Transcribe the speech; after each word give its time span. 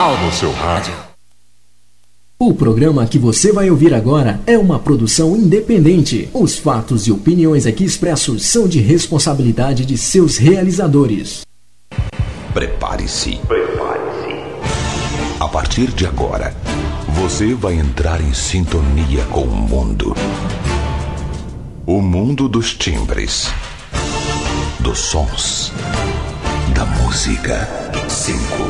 no 0.00 0.32
seu 0.32 0.50
rádio. 0.50 0.94
O 2.38 2.54
programa 2.54 3.06
que 3.06 3.18
você 3.18 3.52
vai 3.52 3.68
ouvir 3.68 3.92
agora 3.92 4.40
é 4.46 4.56
uma 4.56 4.78
produção 4.78 5.36
independente. 5.36 6.30
Os 6.32 6.56
fatos 6.56 7.06
e 7.06 7.12
opiniões 7.12 7.66
aqui 7.66 7.84
expressos 7.84 8.46
são 8.46 8.66
de 8.66 8.80
responsabilidade 8.80 9.84
de 9.84 9.98
seus 9.98 10.38
realizadores. 10.38 11.42
Prepare-se. 12.54 13.40
Prepare-se. 13.46 14.36
A 15.38 15.46
partir 15.46 15.88
de 15.88 16.06
agora, 16.06 16.54
você 17.08 17.52
vai 17.52 17.74
entrar 17.74 18.22
em 18.22 18.32
sintonia 18.32 19.26
com 19.26 19.42
o 19.42 19.54
mundo. 19.54 20.14
O 21.86 22.00
mundo 22.00 22.48
dos 22.48 22.72
timbres, 22.72 23.50
dos 24.80 24.98
sons, 24.98 25.74
da 26.74 26.86
música. 26.86 27.68
5, 28.10 28.38
4, 28.38 28.69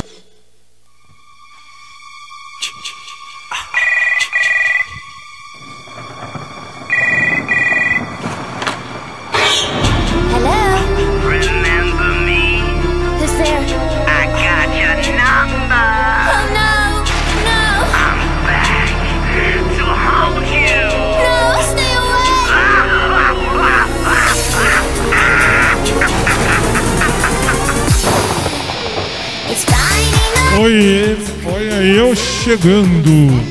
Oi, 30.63 31.17
olha 31.43 31.81
eu 31.81 32.15
chegando. 32.15 33.43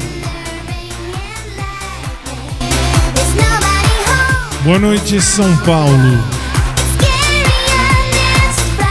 Boa 4.63 4.79
noite, 4.79 5.21
São 5.21 5.57
Paulo. 5.57 6.25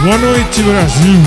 Boa 0.02 0.17
noite, 0.17 0.61
Brasil. 0.64 1.22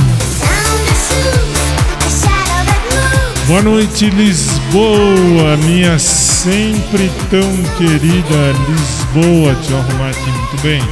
Boa 3.47 3.63
noite, 3.63 4.11
Lisboa, 4.11 5.57
minha 5.65 5.99
sempre 5.99 7.11
tão 7.31 7.57
querida 7.79 8.53
Lisboa. 8.69 9.55
Deixa 9.55 9.73
eu 9.73 9.79
arrumar 9.79 10.11
aqui 10.11 10.31
muito 10.31 10.61
bem. 10.61 10.83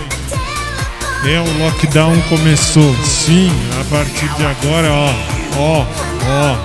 É, 1.27 1.39
o 1.39 1.59
lockdown 1.63 2.19
começou. 2.31 2.97
Sim, 3.05 3.53
a 3.79 3.85
partir 3.95 4.29
de 4.37 4.47
agora, 4.47 4.91
ó, 4.91 5.40
ó, 5.57 5.85
ó. 6.27 6.57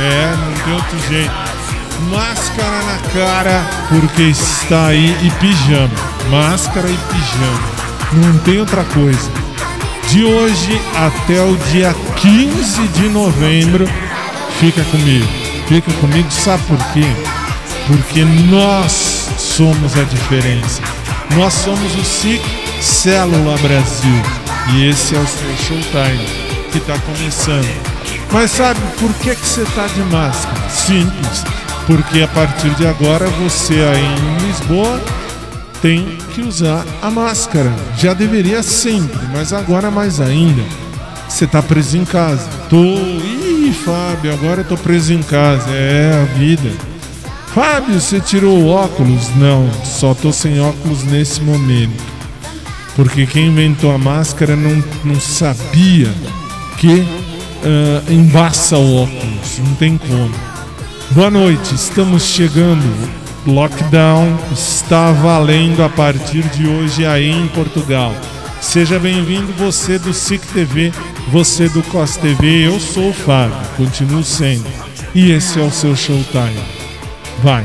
É, 0.00 0.36
não 0.36 0.64
tem 0.64 0.74
outro 0.74 0.98
jeito. 1.08 1.32
Máscara 2.10 2.82
na 2.84 2.98
cara, 3.12 3.66
porque 3.88 4.22
está 4.22 4.86
aí 4.88 5.16
e 5.22 5.30
pijama. 5.32 5.90
Máscara 6.30 6.88
e 6.88 6.96
pijama. 6.96 7.78
Não 8.12 8.38
tem 8.38 8.60
outra 8.60 8.84
coisa. 8.84 9.30
De 10.08 10.24
hoje 10.24 10.80
até 10.96 11.42
o 11.42 11.56
dia 11.70 11.94
15 12.16 12.88
de 12.88 13.08
novembro, 13.08 13.86
fica 14.58 14.82
comigo. 14.84 15.26
Fica 15.66 15.92
comigo, 15.94 16.30
sabe 16.30 16.62
por 16.64 16.78
quê? 16.92 17.04
Porque 17.86 18.24
nós 18.50 19.28
somos 19.36 19.98
a 19.98 20.04
diferença. 20.04 20.80
Nós 21.36 21.52
somos 21.52 21.94
o 21.94 22.04
SIC 22.04 22.40
Célula 22.80 23.56
Brasil. 23.58 24.22
E 24.72 24.88
esse 24.88 25.14
é 25.14 25.18
o 25.18 25.26
seu 25.26 25.56
showtime 25.56 26.24
que 26.70 26.78
está 26.78 26.98
começando. 26.98 27.87
Mas 28.32 28.50
sabe 28.50 28.80
por 28.98 29.12
que, 29.14 29.34
que 29.34 29.46
você 29.46 29.62
está 29.62 29.86
de 29.86 30.00
máscara? 30.02 30.68
Simples. 30.68 31.44
Porque 31.86 32.20
a 32.20 32.28
partir 32.28 32.70
de 32.74 32.86
agora 32.86 33.26
você 33.26 33.74
aí 33.74 34.04
em 34.04 34.46
Lisboa 34.46 35.00
tem 35.80 36.18
que 36.34 36.42
usar 36.42 36.84
a 37.00 37.10
máscara. 37.10 37.72
Já 37.96 38.12
deveria 38.12 38.62
sempre, 38.62 39.20
mas 39.32 39.52
agora 39.52 39.90
mais 39.90 40.20
ainda. 40.20 40.62
Você 41.28 41.44
está 41.44 41.62
preso 41.62 41.96
em 41.96 42.04
casa. 42.04 42.46
Tô. 42.68 42.76
Ih, 42.76 43.72
Fábio, 43.84 44.32
agora 44.32 44.60
eu 44.60 44.64
tô 44.64 44.76
preso 44.76 45.12
em 45.12 45.22
casa. 45.22 45.70
É 45.70 46.22
a 46.22 46.38
vida. 46.38 46.70
Fábio, 47.54 47.98
você 48.00 48.20
tirou 48.20 48.58
o 48.58 48.68
óculos? 48.68 49.34
Não, 49.36 49.68
só 49.84 50.14
tô 50.14 50.32
sem 50.32 50.60
óculos 50.60 51.04
nesse 51.04 51.40
momento. 51.40 52.02
Porque 52.94 53.26
quem 53.26 53.48
inventou 53.48 53.92
a 53.92 53.98
máscara 53.98 54.56
não, 54.56 54.82
não 55.04 55.20
sabia 55.20 56.12
que 56.76 57.06
uh, 57.62 58.12
embaça 58.12 58.76
o 58.76 59.02
óculos. 59.02 59.58
Não 59.58 59.74
tem 59.74 59.98
como. 59.98 60.34
Boa 61.10 61.30
noite, 61.30 61.74
estamos 61.74 62.24
chegando. 62.24 62.84
Lockdown 63.46 64.36
está 64.52 65.12
valendo 65.12 65.82
a 65.82 65.88
partir 65.88 66.42
de 66.48 66.68
hoje 66.68 67.06
aí 67.06 67.30
em 67.30 67.48
Portugal. 67.48 68.14
Seja 68.60 68.98
bem-vindo, 68.98 69.52
você 69.54 69.98
do 69.98 70.12
SIC 70.12 70.44
TV, 70.52 70.92
você 71.28 71.68
do 71.68 71.82
COS 71.84 72.16
TV. 72.16 72.66
Eu 72.66 72.78
sou 72.78 73.10
o 73.10 73.14
Fábio, 73.14 73.56
continuo 73.76 74.22
sendo. 74.22 74.68
E 75.14 75.30
esse 75.30 75.58
é 75.58 75.62
o 75.62 75.70
seu 75.70 75.96
Showtime. 75.96 76.60
Vai. 77.42 77.64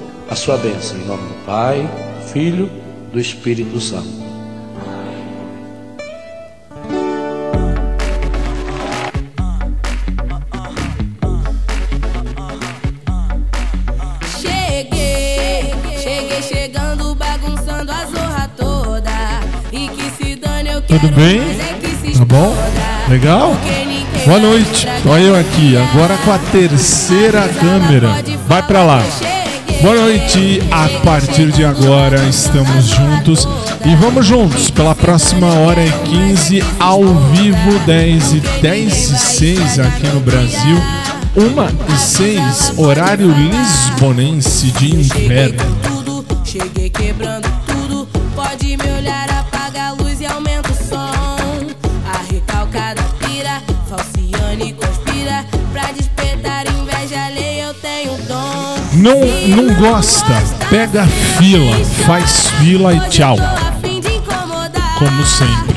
a 0.31 0.35
sua 0.35 0.55
bênção, 0.55 0.97
em 0.97 1.05
nome 1.05 1.27
do 1.27 1.45
Pai, 1.45 1.81
do 1.81 2.27
Filho, 2.29 2.71
do 3.11 3.19
Espírito 3.19 3.81
Santo. 3.81 4.21
Tudo 20.87 21.09
bem? 21.13 21.41
Tá 22.17 22.25
bom? 22.25 22.55
Legal? 23.09 23.53
Boa 24.25 24.39
noite. 24.39 24.87
Olha 25.05 25.23
eu 25.23 25.35
aqui, 25.35 25.75
agora 25.75 26.15
com 26.23 26.31
a 26.31 26.37
terceira 26.37 27.49
câmera. 27.49 28.07
Vai 28.47 28.63
para 28.63 28.83
lá. 28.83 29.03
Boa 29.81 29.95
noite. 29.95 30.61
A 30.69 30.87
partir 31.03 31.51
de 31.51 31.65
agora 31.65 32.23
estamos 32.29 32.85
juntos 32.85 33.47
e 33.83 33.95
vamos 33.95 34.27
juntos 34.27 34.69
pela 34.69 34.93
próxima 34.93 35.47
hora 35.47 35.83
e 35.83 35.91
15 35.91 36.63
ao 36.79 37.03
vivo 37.03 37.79
10 37.87 38.33
e 38.33 38.39
10 38.61 38.93
e 38.93 39.17
6 39.17 39.79
aqui 39.79 40.07
no 40.09 40.19
Brasil. 40.19 40.77
1 41.35 41.95
e 41.95 41.97
6 41.97 42.73
horário 42.77 43.31
lisbonense 43.31 44.67
de 44.67 44.95
inverno. 44.95 45.63
Cheguei 46.45 46.91
quebrando 46.91 47.49
tudo, 47.65 48.07
pode 48.35 48.77
me 48.77 48.91
olhar 48.99 49.30
Não, 59.01 59.17
não 59.47 59.73
gosta, 59.73 60.31
pega 60.69 61.07
fila, 61.07 61.75
faz 62.05 62.47
fila 62.59 62.93
e 62.93 62.99
tchau. 63.09 63.35
Como 64.99 65.25
sempre. 65.25 65.75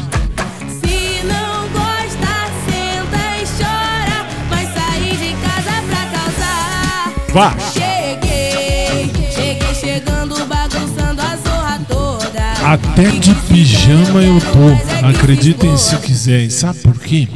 Se 0.68 1.24
não 1.24 1.66
gosta, 1.68 2.34
senta 2.66 3.22
e 3.40 3.46
chora. 3.56 4.26
Vai 4.50 4.66
sair 4.66 5.16
de 5.16 5.34
casa 5.36 5.82
pra 5.88 6.04
causar. 6.12 7.12
Vá. 7.32 7.56
Cheguei, 7.72 9.10
cheguei 9.34 9.74
chegando, 9.74 10.44
bagunçando 10.44 11.22
a 11.22 11.36
zorra 11.36 11.80
toda. 11.88 12.52
Até 12.62 13.04
de 13.04 13.34
pijama 13.34 14.20
eu 14.20 14.38
tô. 14.38 15.06
Acreditem 15.08 15.74
se 15.78 15.96
quiserem. 15.96 16.50
Sabe 16.50 16.80
por 16.80 16.98
quê? 16.98 17.26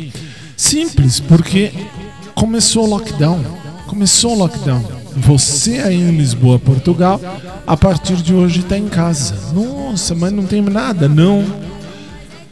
Simples, 0.55 1.19
porque 1.19 1.73
começou 2.35 2.85
o 2.85 2.91
lockdown. 2.91 3.43
Começou 3.87 4.35
o 4.35 4.39
lockdown. 4.41 4.98
Você 5.19 5.79
aí 5.79 5.97
em 5.97 6.17
Lisboa, 6.17 6.59
Portugal, 6.59 7.21
a 7.67 7.77
partir 7.77 8.17
de 8.17 8.33
hoje 8.33 8.61
está 8.61 8.79
em 8.79 8.89
casa. 8.89 9.35
Nossa, 9.53 10.15
mas 10.15 10.33
não 10.33 10.45
tem 10.45 10.63
nada, 10.63 11.09
não. 11.09 11.45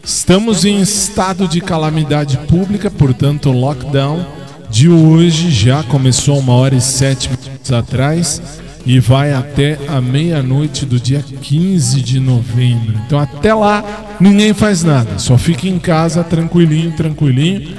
Estamos 0.05 0.65
em 0.65 0.81
estado 0.81 1.49
de 1.49 1.61
calamidade 1.61 2.37
pública, 2.49 2.91
portanto, 2.91 3.51
o 3.51 3.53
lockdown 3.53 4.25
de 4.71 4.89
hoje 4.89 5.51
já 5.51 5.83
começou 5.85 6.39
uma 6.39 6.55
hora 6.55 6.75
e 6.75 6.81
sete 6.81 7.31
minutos 7.31 7.73
atrás 7.73 8.43
e 8.85 9.01
vai 9.01 9.33
até 9.33 9.79
a 9.89 10.01
meia-noite 10.01 10.85
do 10.85 11.01
dia 11.01 11.23
15 11.23 12.01
de 12.03 12.21
novembro. 12.21 12.95
Então, 13.07 13.19
até 13.19 13.53
lá, 13.55 13.85
ninguém 14.21 14.53
faz 14.53 14.83
nada, 14.83 15.19
só 15.19 15.39
fica 15.39 15.69
em 15.69 15.79
casa 15.79 16.23
tranquilinho, 16.23 16.93
tranquilinho. 16.93 17.77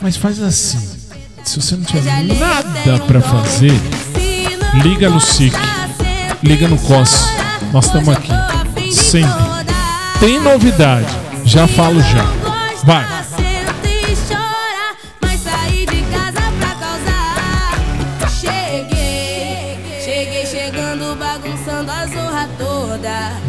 Mas 0.00 0.16
faz 0.16 0.40
assim 0.42 0.96
se 1.46 1.60
você 1.60 1.76
não 1.76 1.84
tiver 1.84 2.24
nada 2.24 2.98
para 3.06 3.20
fazer, 3.20 3.72
liga 4.74 5.08
no 5.08 5.20
SIC, 5.20 5.54
liga 6.42 6.68
no 6.68 6.78
COS. 6.78 7.28
Nós 7.72 7.86
estamos 7.86 8.08
aqui. 8.08 8.32
Sempre. 8.92 9.32
Tem 10.20 10.40
novidade. 10.40 11.06
Já 11.44 11.66
falo 11.66 12.00
já. 12.02 12.24
Vai. 12.84 13.06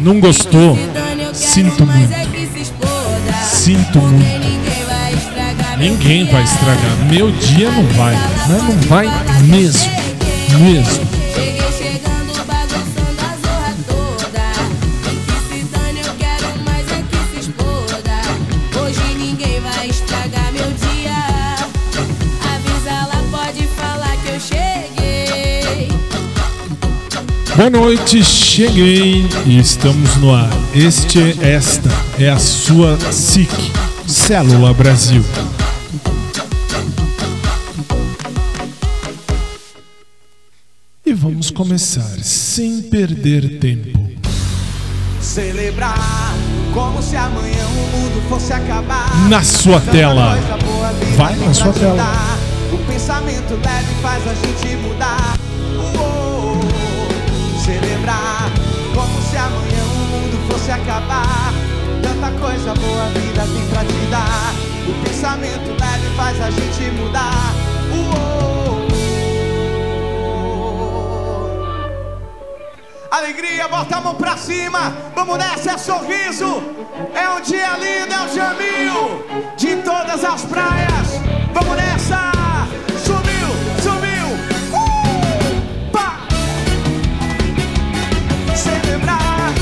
Não 0.00 0.20
gostou? 0.20 0.78
Sinto 1.34 1.86
muito. 1.86 2.14
Sinto 3.44 3.98
muito. 3.98 4.48
Ninguém 5.78 6.24
vai 6.26 6.42
estragar. 6.42 6.96
Meu 7.10 7.30
dia 7.30 7.70
não 7.70 7.84
vai. 7.88 8.14
Mas 8.48 8.62
não 8.62 8.76
vai 8.88 9.06
mesmo. 9.42 9.97
Mesmo. 10.58 11.18
Boa 27.58 27.70
noite, 27.70 28.22
cheguei 28.24 29.26
e 29.44 29.58
estamos 29.58 30.16
no 30.16 30.32
ar. 30.32 30.48
Este, 30.74 31.36
esta 31.42 31.90
é 32.18 32.30
a 32.30 32.38
sua 32.38 32.96
SIC, 33.12 33.50
Célula 34.06 34.72
Brasil. 34.72 35.24
Vamos 41.38 41.52
começar 41.52 42.18
sem 42.20 42.82
perder 42.82 43.60
tempo. 43.60 43.96
Celebrar 45.20 46.34
como 46.74 47.00
se 47.00 47.14
amanhã 47.14 47.64
o 47.64 47.96
mundo 47.96 48.28
fosse 48.28 48.52
acabar. 48.52 49.08
Na 49.28 49.44
sua 49.44 49.80
tela. 49.80 50.36
Vai 51.16 51.36
na 51.36 51.54
sua 51.54 51.72
tela. 51.72 52.02
O 52.72 52.78
pensamento 52.90 53.54
leve 53.54 53.94
faz 54.02 54.26
a 54.26 54.34
gente 54.34 54.76
mudar. 54.78 55.38
Celebrar 57.64 58.50
como 58.92 59.22
se 59.30 59.36
amanhã 59.36 59.84
o 59.84 60.06
mundo 60.10 60.52
fosse 60.52 60.72
acabar. 60.72 61.54
Tanta 62.02 62.32
coisa 62.40 62.74
boa 62.74 63.04
a 63.04 63.08
vida 63.10 63.42
tem 63.42 63.64
pra 63.68 63.84
te 63.84 64.10
dar. 64.10 64.54
O 64.88 65.04
pensamento 65.04 65.70
leve 65.80 66.16
faz 66.16 66.40
a 66.40 66.50
gente 66.50 66.90
mudar. 66.96 68.47
Alegria, 73.18 73.66
bota 73.66 73.96
a 73.96 74.00
mão 74.00 74.14
pra 74.14 74.36
cima. 74.36 74.96
Vamos 75.12 75.38
nessa, 75.38 75.72
é 75.72 75.78
sorriso. 75.78 76.62
É 77.12 77.28
um 77.30 77.40
dia 77.40 77.76
lindo, 77.76 78.14
é 78.14 78.20
um 78.20 78.28
jamil 78.32 79.26
de 79.56 79.74
todas 79.82 80.24
as 80.24 80.44
praias. 80.44 81.20
Vamos 81.52 81.76
nessa. 81.76 82.30
Subiu, 83.04 83.48
subiu. 83.82 84.28
Uh! 84.72 85.90
Pá. 85.90 86.28
Celebrar, 88.54 89.52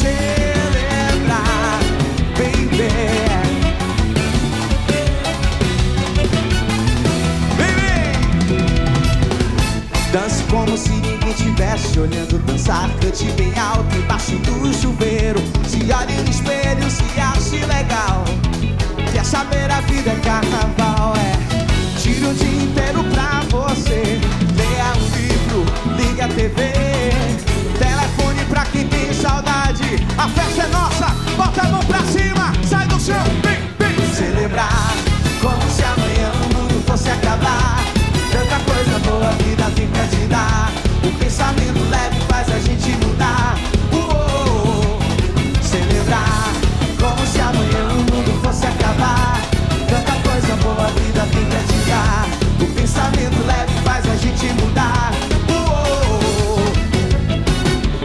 celebrar, 0.00 1.80
baby. 2.38 2.88
Baby. 7.58 8.14
Dance 10.12 10.44
como 10.44 10.78
se 10.78 11.03
estivesse 11.94 12.00
olhando 12.00 12.38
dançar, 12.44 12.90
cante 13.00 13.24
bem 13.32 13.52
alto 13.58 13.96
embaixo 13.96 14.36
do 14.38 14.72
chuveiro. 14.74 15.40
Se 15.66 15.78
olhe 15.92 16.14
no 16.14 16.30
espelho, 16.30 16.90
se 16.90 17.20
ache 17.20 17.64
legal. 17.66 18.24
Que 19.10 19.18
essa 19.18 19.38
saber 19.38 19.70
a 19.70 19.80
vida 19.82 20.10
é 20.10 20.16
carnaval, 20.16 21.14
é. 21.16 22.00
Tira 22.00 22.28
o 22.28 22.34
dia 22.34 22.62
inteiro 22.62 23.04
pra 23.04 23.42
você. 23.50 24.20
Leia 24.56 24.92
um 24.96 25.16
livro, 25.16 25.64
liga 25.96 26.24
a 26.24 26.28
TV. 26.28 26.72
Telefone 27.78 28.44
pra 28.48 28.64
quem 28.66 28.86
tem 28.88 29.12
saudade. 29.12 30.04
A 30.18 30.28
festa 30.28 30.62
é 30.62 30.68
nossa, 30.68 31.06
bota 31.36 31.62
a 31.62 31.70
mão 31.70 31.84
pra 31.84 32.00
cima, 32.04 32.52
sai 32.68 32.86
do 32.88 33.00
chão, 33.00 33.24
vem, 33.42 33.60
vem. 33.78 34.14
Celebrar 34.14 34.94
como 35.40 35.70
se 35.70 35.82
amanhã 35.82 36.32
o 36.32 36.54
mundo 36.54 36.84
fosse 36.86 37.10
acabar. 37.10 37.84
Tanta 38.32 38.58
coisa 38.64 38.98
boa 39.00 39.28
a 39.28 39.32
vida 39.42 39.70
tem 39.74 39.88
pra 39.88 40.06
te 40.06 40.26
dar. 40.26 40.83
O 41.04 41.12
pensamento 41.18 41.80
leve 41.90 42.18
faz 42.28 42.48
a 42.50 42.58
gente 42.60 42.90
mudar. 43.04 43.58
Uou, 43.92 44.98
celebrar 45.62 46.52
como 46.98 47.26
se 47.26 47.40
amanhã 47.40 47.88
o 47.90 47.96
mundo 48.10 48.40
fosse 48.42 48.64
acabar. 48.66 49.38
Tanta 49.88 50.12
coisa 50.26 50.56
boa 50.62 50.86
a 50.86 50.90
vida 50.90 51.26
tem 51.32 51.44
pra 51.44 51.60
te 51.60 51.76
dar. 51.90 52.26
O 52.58 52.66
pensamento 52.74 53.46
leve 53.46 53.72
faz 53.84 54.08
a 54.08 54.16
gente 54.16 54.46
mudar. 54.54 55.12
Uou, 55.50 56.58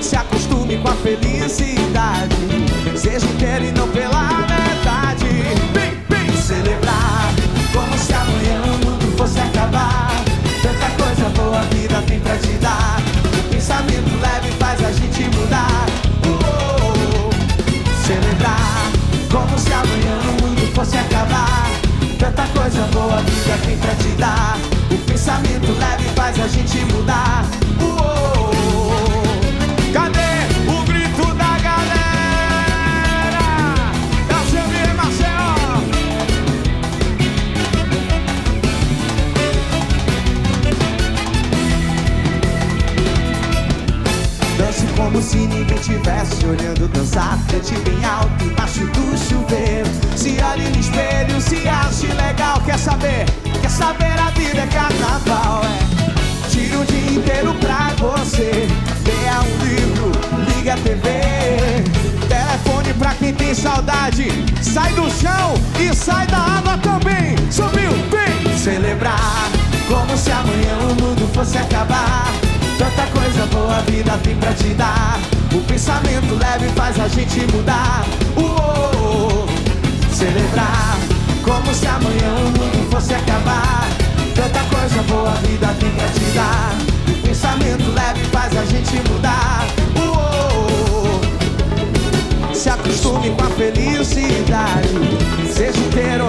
se 0.01 0.15
acostume 0.17 0.77
com 0.79 0.89
a 0.89 0.95
felicidade. 0.95 2.35
Seja 2.97 3.25
inteiro 3.27 3.65
e 3.65 3.71
não 3.71 3.87
pela 3.87 4.08
Coisa 22.79 22.91
boa 22.93 23.21
vida 23.23 23.57
tem 23.65 23.77
pra 23.77 23.93
te 23.95 24.07
dar. 24.15 24.57
O 24.89 24.97
pensamento 24.99 25.69
leve 25.77 26.05
faz 26.15 26.39
a 26.39 26.47
gente 26.47 26.77
mudar. 26.93 27.58
Tivesse 46.19 46.45
olhando 46.45 46.87
dançar. 46.89 47.37
Cante 47.49 47.73
bem 47.81 48.05
alto 48.05 48.43
embaixo 48.43 48.85
do 48.87 49.17
chuveiro. 49.17 49.89
Se 50.15 50.37
olhe 50.41 50.67
no 50.69 50.79
espelho, 50.79 51.41
se 51.41 51.67
ache 51.67 52.07
legal. 52.07 52.61
Quer 52.65 52.77
saber? 52.77 53.25
Quer 53.61 53.69
saber? 53.69 54.19
A 54.19 54.29
vida 54.31 54.61
é 54.61 54.67
carnaval, 54.67 55.61
é. 55.63 56.49
Tira 56.49 56.79
o 56.79 56.85
dia 56.85 57.11
inteiro 57.11 57.53
pra 57.55 57.91
você. 57.97 58.67
Leia 59.05 59.41
um 59.41 59.65
livro, 59.65 60.11
liga 60.55 60.73
a 60.73 60.77
TV. 60.77 61.09
Telefone 62.27 62.93
pra 62.93 63.13
quem 63.15 63.33
tem 63.33 63.53
saudade. 63.53 64.27
Sai 64.61 64.91
do 64.93 65.09
chão 65.11 65.53
e 65.79 65.95
sai 65.95 66.27
da 66.27 66.37
água 66.37 66.77
também. 66.79 67.35
Subiu, 67.51 67.91
vem 68.09 68.57
celebrar. 68.57 69.49
Como 69.87 70.17
se 70.17 70.31
amanhã 70.31 70.77
o 70.81 71.01
mundo 71.01 71.29
fosse 71.33 71.57
acabar. 71.57 72.31
Tanta 72.77 73.07
coisa 73.07 73.45
boa 73.47 73.77
a 73.77 73.81
vida 73.81 74.17
tem 74.23 74.35
pra 74.35 74.53
te 74.53 74.73
dar. 74.73 75.19
O 75.51 75.61
pensamento 75.61 76.35
leve 76.35 76.69
faz 76.75 76.99
a 76.99 77.07
gente 77.07 77.39
mudar. 77.51 78.05
Uou, 78.37 79.47
celebrar 80.11 80.97
como 81.43 81.73
se 81.73 81.87
amanhã 81.87 82.35
o 82.37 82.49
mundo 82.59 82.91
fosse 82.91 83.15
acabar. 83.15 83.87
Tanta 84.35 84.59
coisa 84.75 85.01
boa 85.07 85.31
a 85.31 85.35
vida 85.35 85.75
tem 85.79 85.89
pra 85.91 86.07
te 86.09 86.25
dar. 86.35 86.75
O 87.07 87.27
pensamento 87.27 87.91
leve 87.91 88.23
faz 88.31 88.55
a 88.55 88.65
gente 88.65 89.09
mudar. 89.09 89.65
Uou, 89.97 91.19
se 92.53 92.69
acostume 92.69 93.31
com 93.31 93.43
a 93.43 93.49
felicidade. 93.49 94.89
Seja 95.51 95.79
inteiro. 95.79 96.27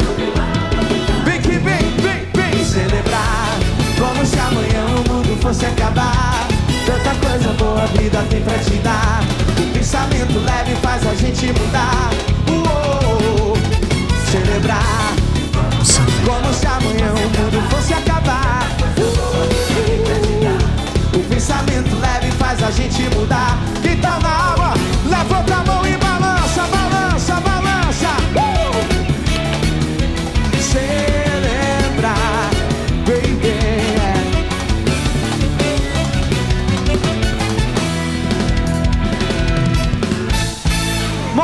Vem 1.24 1.40
que 1.42 1.58
vem, 1.58 1.60
vem, 1.98 2.26
vem 2.34 2.64
celebrar 2.64 3.58
Como 3.98 4.24
se 4.24 4.38
amanhã 4.38 4.86
o 4.86 5.12
mundo 5.12 5.38
fosse 5.42 5.66
acabar 5.66 6.49
a 7.78 7.86
vida 7.86 8.24
tem 8.28 8.40
pra 8.42 8.58
te 8.58 8.76
dar. 8.78 9.20
O 9.58 9.72
pensamento 9.72 10.38
leve 10.38 10.74
faz 10.82 11.06
a 11.06 11.14
gente 11.14 11.46
mudar. 11.46 12.10
Celebrar. 14.30 15.14
Como 16.24 16.54
se 16.54 16.66
amanhã 16.66 17.12
o 17.12 17.20
mundo 17.20 17.70
fosse 17.70 17.92
acabar. 17.92 18.66
O 21.14 21.18
pensamento 21.28 21.96
leve 22.00 22.30
faz 22.32 22.62
a 22.62 22.70
gente 22.70 23.02
mudar. 23.14 23.58
Quem 23.82 23.96
tá 23.98 24.18
na 24.20 24.28
água, 24.28 24.74
levanta 25.06 25.54
a 25.54 25.64
mão 25.64 25.86
e 25.86 25.99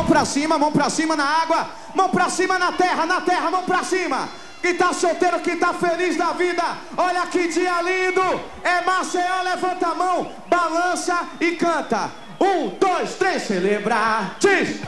pra 0.06 0.24
cima, 0.24 0.58
mão 0.58 0.72
pra 0.72 0.88
cima 0.88 1.14
na 1.16 1.24
água, 1.24 1.68
mão 1.94 2.08
pra 2.08 2.30
cima 2.30 2.58
na 2.58 2.72
terra, 2.72 3.04
na 3.04 3.20
terra, 3.20 3.50
mão 3.50 3.64
pra 3.64 3.82
cima. 3.82 4.28
Quem 4.62 4.74
tá 4.74 4.92
solteiro, 4.92 5.40
quem 5.40 5.56
tá 5.58 5.74
feliz 5.74 6.16
da 6.16 6.32
vida, 6.32 6.62
olha 6.96 7.26
que 7.26 7.48
dia 7.48 7.82
lindo. 7.82 8.40
É 8.64 8.80
Maceió, 8.80 9.42
levanta 9.44 9.88
a 9.88 9.94
mão, 9.94 10.32
balança 10.48 11.18
e 11.40 11.52
canta. 11.52 12.10
Um, 12.40 12.68
dois, 12.80 13.14
três, 13.14 13.42
celebrar. 13.42 14.36
Diz. 14.40 14.80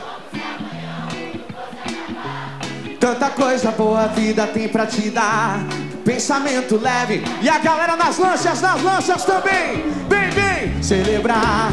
Tanta 2.99 3.29
coisa 3.29 3.71
boa 3.71 4.03
a 4.03 4.07
vida 4.07 4.45
tem 4.47 4.67
pra 4.67 4.85
te 4.85 5.09
dar. 5.09 5.59
Pensamento 6.03 6.77
leve. 6.77 7.23
E 7.41 7.49
a 7.49 7.59
galera 7.59 7.95
nas 7.95 8.17
lanchas, 8.17 8.61
nas 8.61 8.81
lanchas 8.81 9.23
também. 9.23 9.89
Vem, 10.09 10.29
vem, 10.31 10.83
celebrar. 10.83 11.71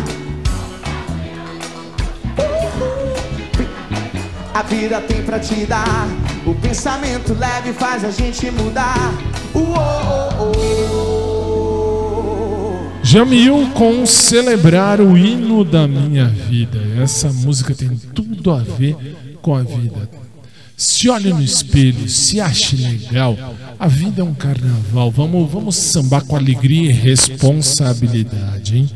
A 4.57 4.63
vida 4.63 5.03
tem 5.03 5.23
pra 5.23 5.39
te 5.39 5.67
dar. 5.67 6.09
O 6.47 6.55
pensamento 6.55 7.35
leve 7.35 7.75
faz 7.75 8.03
a 8.03 8.11
gente 8.11 8.51
mudar. 8.51 9.13
Uou, 9.55 10.57
Jamil 13.03 13.69
com 13.75 14.07
celebrar 14.07 14.99
o 14.99 15.15
hino 15.15 15.63
da 15.63 15.87
minha 15.87 16.25
vida. 16.25 16.79
Essa 17.03 17.31
música 17.31 17.75
tem 17.75 17.99
tudo 18.15 18.51
a 18.51 18.61
ver 18.61 18.97
com 19.43 19.55
a 19.55 19.63
vida. 19.63 20.09
Se 20.75 21.11
olhe 21.11 21.35
no 21.35 21.43
espelho, 21.43 22.09
se 22.09 22.41
ache 22.41 22.77
legal. 22.77 23.37
A 23.79 23.87
vida 23.87 24.23
é 24.23 24.25
um 24.25 24.33
carnaval. 24.33 25.11
Vamos, 25.11 25.53
vamos 25.53 25.77
sambar 25.77 26.25
com 26.25 26.35
alegria 26.35 26.89
e 26.89 26.95
responsabilidade, 26.95 28.79
hein? 28.79 28.89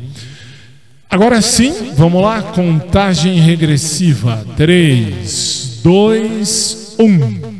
Agora 1.11 1.41
sim, 1.41 1.91
vamos 1.97 2.21
lá, 2.21 2.41
contagem 2.41 3.37
regressiva. 3.37 4.45
3, 4.55 5.81
2, 5.83 6.95
1. 6.97 7.50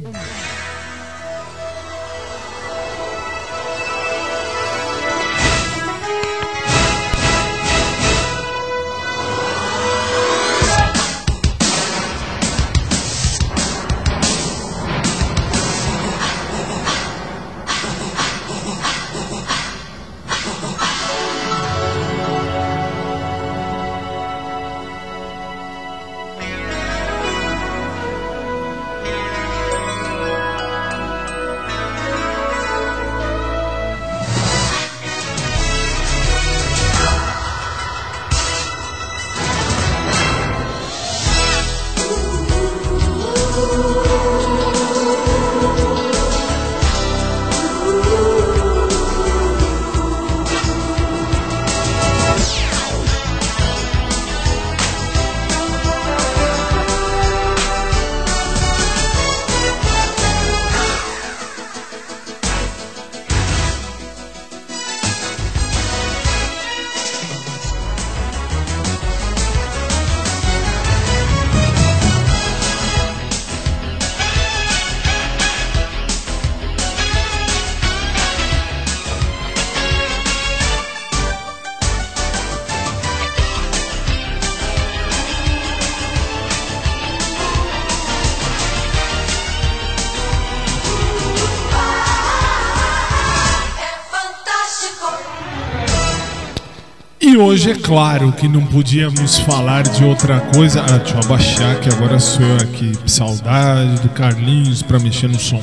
Hoje 97.61 97.69
é 97.69 97.75
claro 97.75 98.31
que 98.31 98.47
não 98.47 98.65
podíamos 98.65 99.37
falar 99.37 99.83
de 99.83 100.03
outra 100.03 100.39
coisa. 100.39 100.81
Ah, 100.81 100.97
deixa 100.97 101.13
eu 101.13 101.19
abaixar 101.19 101.79
que 101.79 101.89
agora 101.89 102.19
sou 102.19 102.43
eu 102.43 102.55
aqui. 102.55 102.91
Saudade 103.05 104.01
do 104.01 104.09
Carlinhos 104.09 104.81
para 104.81 104.97
mexer 104.97 105.27
no 105.27 105.37
som. 105.37 105.61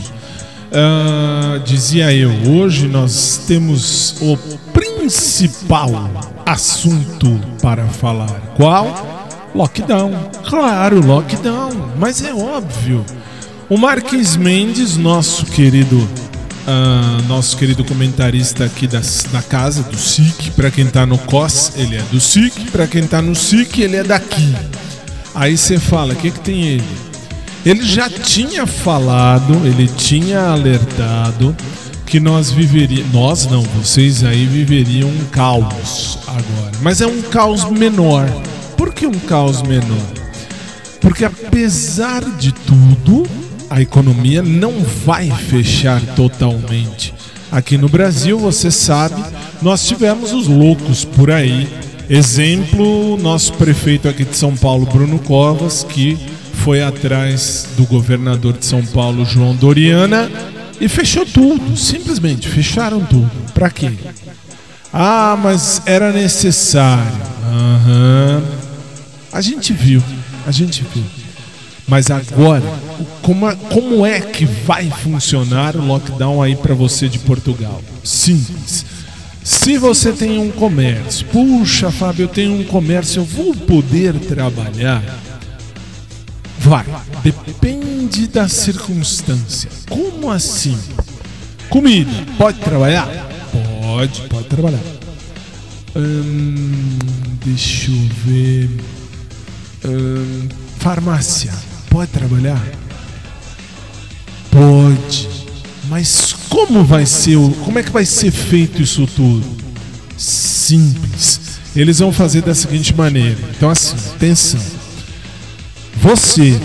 Ah, 0.72 1.58
dizia 1.64 2.14
eu, 2.14 2.30
hoje 2.52 2.86
nós 2.86 3.42
temos 3.48 4.14
o 4.20 4.36
principal 4.72 5.90
assunto 6.46 7.40
para 7.60 7.84
falar. 7.86 8.42
Qual? 8.54 9.50
Lockdown. 9.52 10.12
Claro, 10.48 11.04
lockdown. 11.04 11.94
Mas 11.98 12.22
é 12.22 12.32
óbvio. 12.32 13.04
O 13.68 13.76
Marques 13.76 14.36
Mendes, 14.36 14.96
nosso 14.96 15.44
querido 15.46 16.08
Uh, 16.68 17.26
nosso 17.26 17.56
querido 17.56 17.82
comentarista 17.82 18.66
aqui 18.66 18.86
da, 18.86 19.00
da 19.32 19.40
casa, 19.40 19.82
do 19.84 19.96
SIC. 19.96 20.50
Para 20.50 20.70
quem 20.70 20.86
tá 20.86 21.06
no 21.06 21.16
COS, 21.16 21.72
ele 21.76 21.96
é 21.96 22.02
do 22.02 22.20
SIC. 22.20 22.70
Para 22.70 22.86
quem 22.86 23.06
tá 23.06 23.22
no 23.22 23.34
SIC, 23.34 23.78
ele 23.78 23.96
é 23.96 24.04
daqui. 24.04 24.54
Aí 25.34 25.56
você 25.56 25.78
fala: 25.78 26.12
o 26.12 26.16
que, 26.16 26.30
que 26.30 26.40
tem 26.40 26.66
ele? 26.66 26.84
Ele 27.64 27.82
já 27.82 28.10
tinha 28.10 28.66
falado, 28.66 29.54
ele 29.66 29.88
tinha 29.88 30.40
alertado 30.50 31.56
que 32.04 32.20
nós 32.20 32.50
viveríamos. 32.50 33.12
Nós 33.14 33.46
não, 33.46 33.62
vocês 33.62 34.22
aí 34.22 34.44
viveriam 34.44 35.08
um 35.08 35.24
caos 35.30 36.18
agora. 36.26 36.72
Mas 36.82 37.00
é 37.00 37.06
um 37.06 37.22
caos 37.22 37.64
menor. 37.64 38.28
Por 38.76 38.92
que 38.92 39.06
um 39.06 39.18
caos 39.18 39.62
menor? 39.62 40.12
Porque 41.00 41.24
apesar 41.24 42.22
de 42.36 42.52
tudo, 42.52 43.26
a 43.70 43.80
economia 43.80 44.42
não 44.42 44.82
vai 44.82 45.30
fechar 45.30 46.00
totalmente. 46.14 47.14
Aqui 47.50 47.78
no 47.78 47.88
Brasil, 47.88 48.38
você 48.38 48.70
sabe, 48.70 49.22
nós 49.62 49.86
tivemos 49.86 50.32
os 50.32 50.46
loucos 50.46 51.04
por 51.04 51.30
aí. 51.30 51.68
Exemplo, 52.08 53.16
nosso 53.18 53.52
prefeito 53.54 54.08
aqui 54.08 54.24
de 54.24 54.36
São 54.36 54.56
Paulo, 54.56 54.86
Bruno 54.86 55.18
Covas, 55.18 55.84
que 55.84 56.18
foi 56.54 56.82
atrás 56.82 57.68
do 57.76 57.84
governador 57.84 58.54
de 58.54 58.64
São 58.64 58.84
Paulo, 58.84 59.24
João 59.24 59.54
Doriana, 59.54 60.30
e 60.80 60.88
fechou 60.88 61.24
tudo, 61.24 61.76
simplesmente 61.76 62.48
fecharam 62.48 63.04
tudo. 63.04 63.30
Para 63.52 63.70
quê? 63.70 63.92
Ah, 64.92 65.38
mas 65.42 65.82
era 65.86 66.12
necessário. 66.12 67.12
Uhum. 67.50 68.42
A 69.32 69.40
gente 69.40 69.72
viu, 69.72 70.02
a 70.46 70.50
gente 70.50 70.84
viu. 70.94 71.04
Mas 71.88 72.10
agora, 72.10 72.62
como, 73.22 73.56
como 73.68 74.04
é 74.04 74.20
que 74.20 74.44
vai 74.44 74.90
funcionar 74.90 75.74
o 75.74 75.84
lockdown 75.84 76.42
aí 76.42 76.54
para 76.54 76.74
você 76.74 77.08
de 77.08 77.18
Portugal? 77.18 77.82
Simples. 78.04 78.84
Se 79.42 79.78
você 79.78 80.12
tem 80.12 80.38
um 80.38 80.50
comércio, 80.50 81.26
puxa, 81.28 81.90
Fábio, 81.90 82.24
eu 82.24 82.28
tenho 82.28 82.60
um 82.60 82.64
comércio, 82.64 83.20
eu 83.20 83.24
vou 83.24 83.54
poder 83.54 84.12
trabalhar? 84.20 85.02
Vai, 86.58 86.84
depende 87.22 88.26
da 88.26 88.46
circunstância. 88.48 89.70
Como 89.88 90.30
assim? 90.30 90.78
Comida, 91.70 92.10
pode 92.36 92.58
trabalhar? 92.58 93.08
Pode, 93.80 94.20
pode 94.28 94.44
trabalhar. 94.44 94.82
Hum, 95.96 96.98
deixa 97.42 97.90
eu 97.90 98.08
ver. 98.26 98.70
Hum, 99.86 100.48
farmácia 100.78 101.52
Pode 101.98 102.12
trabalhar? 102.12 102.64
Pode. 104.52 105.28
Mas 105.88 106.32
como 106.48 106.84
vai 106.84 107.04
ser, 107.04 107.36
como 107.64 107.76
é 107.76 107.82
que 107.82 107.90
vai 107.90 108.04
ser 108.04 108.30
feito 108.30 108.80
isso 108.80 109.04
tudo? 109.16 109.44
Simples. 110.16 111.58
Eles 111.74 111.98
vão 111.98 112.12
fazer 112.12 112.42
da 112.42 112.54
seguinte 112.54 112.94
maneira. 112.94 113.36
Então 113.50 113.68
assim, 113.68 113.96
atenção. 114.14 114.60
Você 116.00 116.60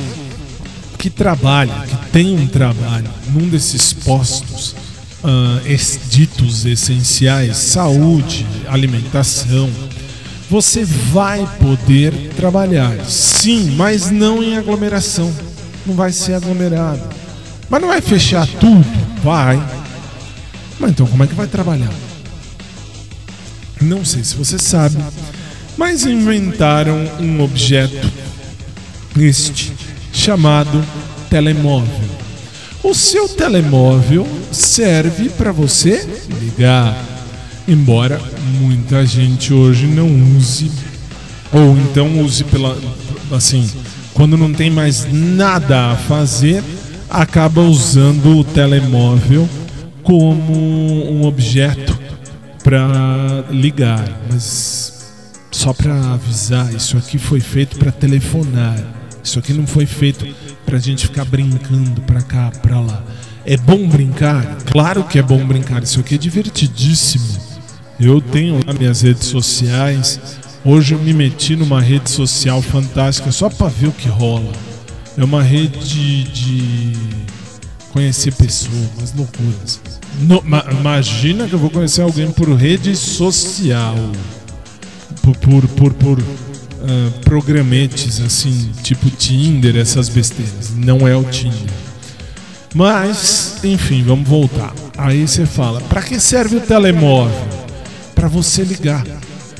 que 1.00 1.10
trabalha, 1.10 1.74
que 1.88 2.12
tem 2.12 2.38
um 2.38 2.46
trabalho 2.46 3.10
num 3.34 3.50
desses 3.50 3.92
postos 3.92 4.76
uh, 5.24 6.10
ditos 6.12 6.64
essenciais, 6.64 7.58
saúde, 7.58 8.46
alimentação, 8.68 9.68
você 10.54 10.86
vai 10.86 11.50
poder 11.60 12.14
trabalhar. 12.36 13.04
Sim, 13.06 13.72
mas 13.76 14.12
não 14.12 14.44
em 14.44 14.56
aglomeração. 14.56 15.34
Não 15.84 15.96
vai 15.96 16.12
ser 16.12 16.36
aglomerado. 16.36 17.02
Mas 17.68 17.82
não 17.82 17.88
vai 17.88 18.00
fechar 18.02 18.46
tudo? 18.60 18.86
Vai. 19.24 19.58
Mas 20.80 20.92
então 20.92 21.08
como 21.08 21.24
é 21.24 21.28
que 21.28 21.34
vai 21.34 21.48
trabalhar? 21.48 21.90
Não 23.82 24.06
sei 24.06 24.24
se 24.24 24.36
você 24.36 24.60
sabe, 24.60 25.04
mas 25.76 26.06
inventaram 26.06 27.00
um 27.20 27.42
objeto 27.42 28.12
este 29.18 29.74
chamado 30.12 30.86
telemóvel. 31.32 32.10
O 32.84 32.94
seu 32.94 33.28
telemóvel 33.28 34.28
serve 34.52 35.30
para 35.30 35.52
você 35.52 36.08
ligar 36.40 37.13
embora 37.68 38.20
muita 38.60 39.06
gente 39.06 39.54
hoje 39.54 39.86
não 39.86 40.08
use 40.38 40.72
ou 41.52 41.78
então 41.78 42.20
use 42.22 42.44
pela 42.46 42.78
assim, 43.32 43.70
quando 44.14 44.38
não 44.38 44.54
tem 44.54 44.70
mais 44.70 45.08
nada 45.12 45.92
a 45.92 45.96
fazer, 45.96 46.64
acaba 47.10 47.62
usando 47.62 48.38
o 48.38 48.44
telemóvel 48.44 49.48
como 50.02 50.54
um 51.12 51.26
objeto 51.26 51.98
para 52.64 53.46
ligar, 53.50 54.22
mas 54.30 54.94
só 55.52 55.74
para 55.74 56.14
avisar, 56.14 56.74
isso 56.74 56.98
aqui 56.98 57.18
foi 57.18 57.40
feito 57.40 57.78
para 57.78 57.92
telefonar. 57.92 58.78
Isso 59.24 59.40
aqui 59.40 59.54
não 59.54 59.66
foi 59.66 59.86
feito 59.86 60.28
para 60.66 60.78
a 60.78 60.80
gente 60.80 61.08
ficar 61.08 61.24
brincando 61.24 62.02
para 62.02 62.22
cá, 62.22 62.52
para 62.62 62.80
lá. 62.80 63.04
É 63.46 63.56
bom 63.56 63.88
brincar? 63.88 64.58
Claro 64.66 65.04
que 65.04 65.20
é 65.20 65.22
bom 65.22 65.46
brincar. 65.46 65.84
Isso 65.84 66.00
aqui 66.00 66.16
é 66.16 66.18
divertidíssimo. 66.18 67.53
Eu 68.00 68.20
tenho 68.20 68.60
lá 68.66 68.74
minhas 68.74 69.02
redes 69.02 69.28
sociais. 69.28 70.20
Hoje 70.66 70.94
eu 70.94 71.00
me 71.00 71.14
meti 71.14 71.56
numa 71.56 71.82
rede 71.82 72.10
social 72.10 72.62
fantástica 72.62 73.32
só 73.32 73.50
para 73.50 73.68
ver 73.68 73.88
o 73.88 73.92
que 73.92 74.08
rola. 74.08 74.52
É 75.18 75.24
uma 75.24 75.44
rede 75.44 76.24
de 76.24 76.94
conhecer 77.92 78.34
pessoas, 78.34 79.14
loucuras. 79.16 79.80
No, 80.22 80.42
ma, 80.44 80.66
imagina 80.72 81.48
que 81.48 81.54
eu 81.54 81.60
vou 81.60 81.70
conhecer 81.70 82.02
alguém 82.02 82.32
por 82.32 82.50
rede 82.54 82.96
social. 82.96 83.96
Por, 85.22 85.38
por, 85.38 85.68
por, 85.68 85.94
por 85.94 86.20
uh, 86.20 87.12
programetes 87.24 88.20
assim, 88.20 88.72
tipo 88.82 89.10
Tinder, 89.12 89.76
essas 89.78 90.10
besteiras. 90.10 90.72
Não 90.76 91.08
é 91.08 91.16
o 91.16 91.24
Tinder. 91.24 91.70
Mas, 92.74 93.60
enfim, 93.64 94.04
vamos 94.04 94.28
voltar. 94.28 94.74
Aí 94.98 95.28
você 95.28 95.46
fala: 95.46 95.80
para 95.82 96.02
que 96.02 96.20
serve 96.20 96.58
o 96.58 96.62
telemóvel? 96.62 97.63
Para 98.24 98.30
você 98.30 98.64
ligar. 98.64 99.06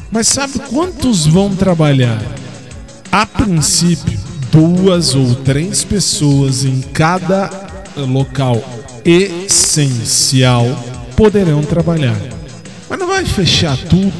Mas 0.10 0.30
sabe 0.30 0.58
quantos 0.58 1.26
vão 1.26 1.54
trabalhar? 1.54 2.24
A 3.12 3.26
princípio, 3.26 4.18
duas 4.54 5.14
ou 5.16 5.36
três 5.36 5.84
pessoas 5.84 6.64
em 6.64 6.80
cada 6.80 7.50
local 7.98 8.64
essencial 9.04 10.66
poderão 11.14 11.62
trabalhar. 11.62 12.16
Mas 12.90 12.98
não 12.98 13.08
vai 13.08 13.26
fechar 13.26 13.76
tudo? 13.76 14.14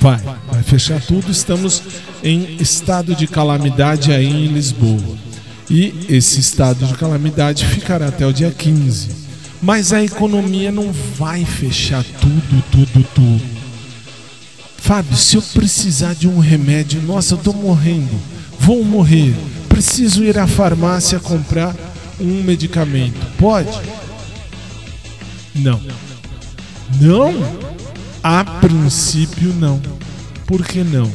Vai, 0.00 0.22
vai 0.50 0.62
fechar 0.62 0.98
tudo. 1.02 1.30
Estamos 1.30 1.82
em 2.24 2.56
estado 2.58 3.14
de 3.14 3.26
calamidade 3.26 4.10
aí 4.10 4.46
em 4.46 4.46
Lisboa. 4.46 5.18
E 5.68 6.06
esse 6.08 6.40
estado 6.40 6.86
de 6.86 6.94
calamidade 6.94 7.66
ficará 7.66 8.08
até 8.08 8.26
o 8.26 8.32
dia 8.32 8.50
15. 8.50 9.26
Mas 9.60 9.92
a 9.92 10.02
economia 10.02 10.72
não 10.72 10.90
vai 11.18 11.44
fechar 11.44 12.02
tudo, 12.22 12.64
tudo, 12.72 13.06
tudo. 13.14 13.55
Fábio, 14.86 15.16
se 15.16 15.34
eu 15.34 15.42
precisar 15.42 16.14
de 16.14 16.28
um 16.28 16.38
remédio, 16.38 17.02
nossa, 17.02 17.34
eu 17.34 17.38
estou 17.38 17.52
morrendo, 17.52 18.08
vou 18.60 18.84
morrer, 18.84 19.34
preciso 19.68 20.22
ir 20.22 20.38
à 20.38 20.46
farmácia 20.46 21.18
comprar 21.18 21.74
um 22.20 22.40
medicamento. 22.44 23.18
Pode? 23.36 23.68
Não. 25.56 25.80
Não? 27.00 27.34
A 28.22 28.44
princípio, 28.44 29.52
não. 29.54 29.82
Por 30.46 30.64
que 30.64 30.84
não? 30.84 31.10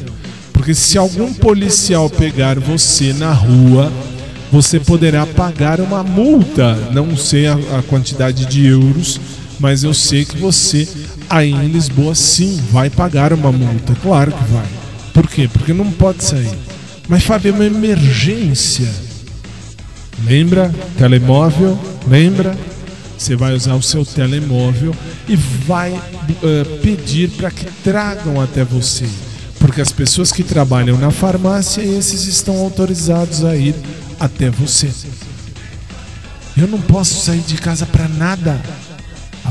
Porque 0.52 0.74
se 0.74 0.98
algum 0.98 1.32
policial 1.32 2.10
pegar 2.10 2.60
você 2.60 3.14
na 3.14 3.32
rua, 3.32 3.90
você 4.52 4.78
poderá 4.78 5.24
pagar 5.24 5.80
uma 5.80 6.02
multa. 6.02 6.74
Não 6.92 7.16
sei 7.16 7.46
a, 7.46 7.54
a 7.54 7.82
quantidade 7.88 8.44
de 8.44 8.66
euros, 8.66 9.18
mas 9.58 9.82
eu 9.82 9.94
sei 9.94 10.26
que 10.26 10.36
você 10.36 10.86
aí 11.32 11.50
em 11.50 11.68
Lisboa 11.68 12.14
sim 12.14 12.60
vai 12.70 12.90
pagar 12.90 13.32
uma 13.32 13.50
multa. 13.50 13.96
Claro 14.02 14.30
que 14.30 14.44
vai. 14.52 14.66
Por 15.14 15.26
quê? 15.26 15.48
Porque 15.50 15.72
não 15.72 15.90
pode 15.90 16.22
sair. 16.22 16.52
Mas 17.08 17.24
Fábio, 17.24 17.50
é 17.50 17.54
uma 17.54 17.64
emergência. 17.64 18.88
Lembra? 20.24 20.72
Telemóvel? 20.98 21.78
Lembra? 22.06 22.54
Você 23.16 23.34
vai 23.34 23.54
usar 23.54 23.74
o 23.74 23.82
seu 23.82 24.04
telemóvel 24.04 24.94
e 25.26 25.34
vai 25.34 25.92
uh, 25.92 26.78
pedir 26.82 27.30
para 27.30 27.50
que 27.50 27.64
tragam 27.82 28.38
até 28.38 28.62
você. 28.62 29.08
Porque 29.58 29.80
as 29.80 29.92
pessoas 29.92 30.32
que 30.32 30.42
trabalham 30.42 30.98
na 30.98 31.10
farmácia, 31.10 31.80
esses 31.80 32.26
estão 32.26 32.58
autorizados 32.58 33.44
a 33.44 33.56
ir 33.56 33.74
até 34.20 34.50
você. 34.50 34.90
Eu 36.56 36.66
não 36.66 36.80
posso 36.80 37.24
sair 37.24 37.40
de 37.40 37.56
casa 37.56 37.86
para 37.86 38.06
nada. 38.08 38.60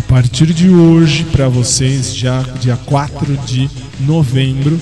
A 0.02 0.14
partir 0.14 0.52
de 0.52 0.68
hoje, 0.68 1.24
para 1.26 1.48
vocês, 1.48 2.14
já 2.16 2.42
dia 2.60 2.76
4 2.86 3.38
de 3.46 3.70
novembro, 4.00 4.82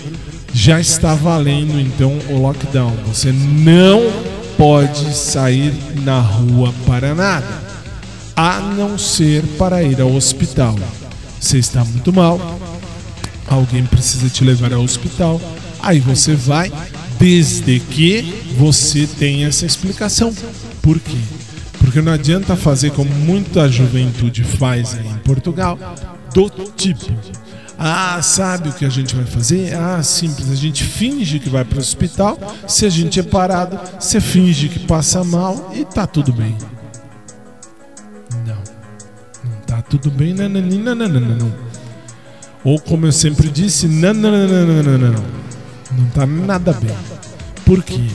já 0.53 0.79
está 0.79 1.13
valendo 1.13 1.79
então 1.79 2.17
o 2.29 2.41
lockdown. 2.41 2.95
Você 3.05 3.31
não 3.31 4.01
pode 4.57 5.13
sair 5.13 5.73
na 6.03 6.21
rua 6.21 6.73
para 6.87 7.13
nada, 7.13 7.45
a 8.33 8.59
não 8.59 8.97
ser 8.97 9.43
para 9.57 9.83
ir 9.83 9.99
ao 9.99 10.15
hospital. 10.15 10.79
Você 11.39 11.59
está 11.59 11.83
muito 11.83 12.13
mal, 12.13 12.39
alguém 13.45 13.85
precisa 13.85 14.29
te 14.29 14.43
levar 14.45 14.73
ao 14.73 14.81
hospital, 14.81 15.39
aí 15.81 15.99
você 15.99 16.33
vai, 16.33 16.71
desde 17.19 17.79
que 17.81 18.45
você 18.57 19.05
tenha 19.05 19.49
essa 19.49 19.65
explicação. 19.65 20.33
Por 20.81 20.97
quê? 20.97 21.17
Porque 21.89 22.03
não 22.03 22.13
adianta 22.13 22.55
fazer 22.55 22.91
como 22.91 23.09
muita 23.09 23.67
juventude 23.67 24.43
faz 24.43 24.93
em 24.93 25.17
Portugal, 25.23 25.75
do 26.35 26.47
tipo 26.75 27.11
ah, 27.79 28.21
sabe 28.21 28.69
o 28.69 28.73
que 28.73 28.85
a 28.85 28.89
gente 28.89 29.15
vai 29.15 29.25
fazer? 29.25 29.73
Ah, 29.73 30.03
simples, 30.03 30.51
a 30.51 30.55
gente 30.55 30.83
finge 30.83 31.39
que 31.39 31.49
vai 31.49 31.65
para 31.65 31.77
o 31.77 31.79
hospital. 31.79 32.37
Se 32.67 32.85
a 32.85 32.89
gente 32.89 33.19
é 33.19 33.23
parado, 33.23 33.79
você 33.99 34.21
finge 34.21 34.69
que 34.69 34.77
passa 34.79 35.23
mal 35.23 35.71
e 35.73 35.83
tá 35.83 36.05
tudo 36.05 36.31
bem. 36.31 36.55
Não, 38.45 38.61
não 39.43 39.61
tá 39.65 39.81
tudo 39.81 40.11
bem, 40.11 40.31
não, 40.31 40.47
não, 40.47 40.61
não, 40.61 40.95
não, 40.95 41.07
não, 41.07 41.35
não. 41.37 41.53
Ou 42.63 42.79
como 42.79 43.07
eu 43.07 43.11
sempre 43.11 43.49
disse, 43.49 43.87
não, 43.87 44.13
não, 44.13 44.29
não, 44.29 44.47
não, 44.47 44.83
não, 44.83 44.97
não, 44.99 45.11
não. 45.13 45.25
Não 45.97 46.09
tá 46.11 46.27
nada 46.27 46.71
bem. 46.73 46.95
Por 47.65 47.81
quê? 47.81 48.05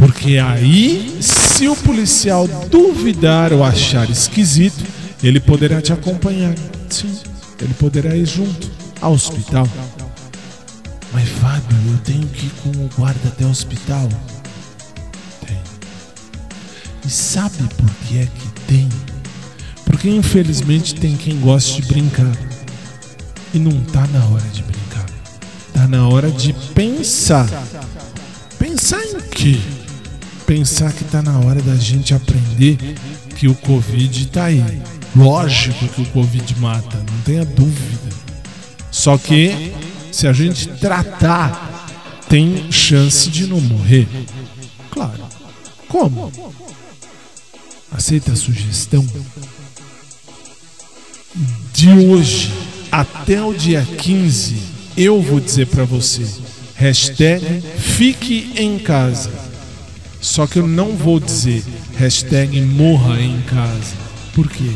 Porque 0.00 0.38
aí, 0.38 1.18
se 1.20 1.68
o 1.68 1.76
policial 1.76 2.48
duvidar 2.70 3.52
ou 3.52 3.62
achar 3.62 4.08
esquisito, 4.08 4.82
ele 5.22 5.38
poderá 5.38 5.82
te 5.82 5.92
acompanhar. 5.92 6.54
Sim, 6.88 7.14
ele 7.60 7.74
poderá 7.74 8.16
ir 8.16 8.24
junto 8.24 8.70
ao 8.98 9.12
hospital. 9.12 9.68
Mas 11.12 11.28
Fábio, 11.28 11.76
eu 11.92 11.98
tenho 11.98 12.26
que 12.28 12.46
ir 12.46 12.52
com 12.62 12.70
o 12.70 12.88
guarda 12.96 13.28
até 13.28 13.44
o 13.44 13.50
hospital. 13.50 14.08
Tem. 15.46 15.60
E 17.04 17.10
sabe 17.10 17.58
por 17.76 17.90
que 18.06 18.20
é 18.20 18.24
que 18.24 18.60
tem? 18.66 18.88
Porque 19.84 20.08
infelizmente 20.08 20.94
tem 20.94 21.14
quem 21.14 21.38
goste 21.40 21.82
de 21.82 21.88
brincar. 21.88 22.32
E 23.52 23.58
não 23.58 23.78
tá 23.84 24.06
na 24.06 24.24
hora 24.28 24.48
de 24.48 24.62
brincar. 24.62 25.06
Tá 25.74 25.86
na 25.86 26.08
hora 26.08 26.30
de 26.30 26.54
pensar. 26.74 27.46
Pensar 28.58 29.02
em 29.02 29.20
quê? 29.20 29.58
Pensar 30.50 30.92
que 30.92 31.04
tá 31.04 31.22
na 31.22 31.38
hora 31.38 31.62
da 31.62 31.76
gente 31.76 32.12
aprender 32.12 32.76
que 33.36 33.46
o 33.46 33.54
Covid 33.54 34.26
tá 34.30 34.46
aí. 34.46 34.82
Lógico 35.14 35.86
que 35.86 36.02
o 36.02 36.06
Covid 36.06 36.58
mata, 36.58 36.96
não 36.96 37.22
tenha 37.22 37.44
dúvida. 37.44 38.16
Só 38.90 39.16
que 39.16 39.72
se 40.10 40.26
a 40.26 40.32
gente 40.32 40.66
tratar, 40.66 41.88
tem 42.28 42.66
chance 42.72 43.30
de 43.30 43.46
não 43.46 43.60
morrer. 43.60 44.08
Claro. 44.90 45.22
Como? 45.86 46.32
Aceita 47.92 48.32
a 48.32 48.36
sugestão? 48.36 49.06
De 51.72 51.90
hoje 51.90 52.52
até 52.90 53.40
o 53.40 53.54
dia 53.54 53.86
15, 53.98 54.56
eu 54.96 55.22
vou 55.22 55.38
dizer 55.38 55.68
para 55.68 55.84
você: 55.84 56.26
hashtag 56.74 57.62
fique 57.78 58.52
em 58.56 58.80
casa. 58.80 59.49
Só 60.20 60.46
que 60.46 60.58
eu 60.58 60.66
não 60.66 60.96
vou 60.96 61.18
dizer 61.18 61.62
hashtag 61.96 62.60
morra 62.60 63.20
em 63.20 63.40
casa. 63.42 63.94
Por 64.34 64.48
quê? 64.48 64.70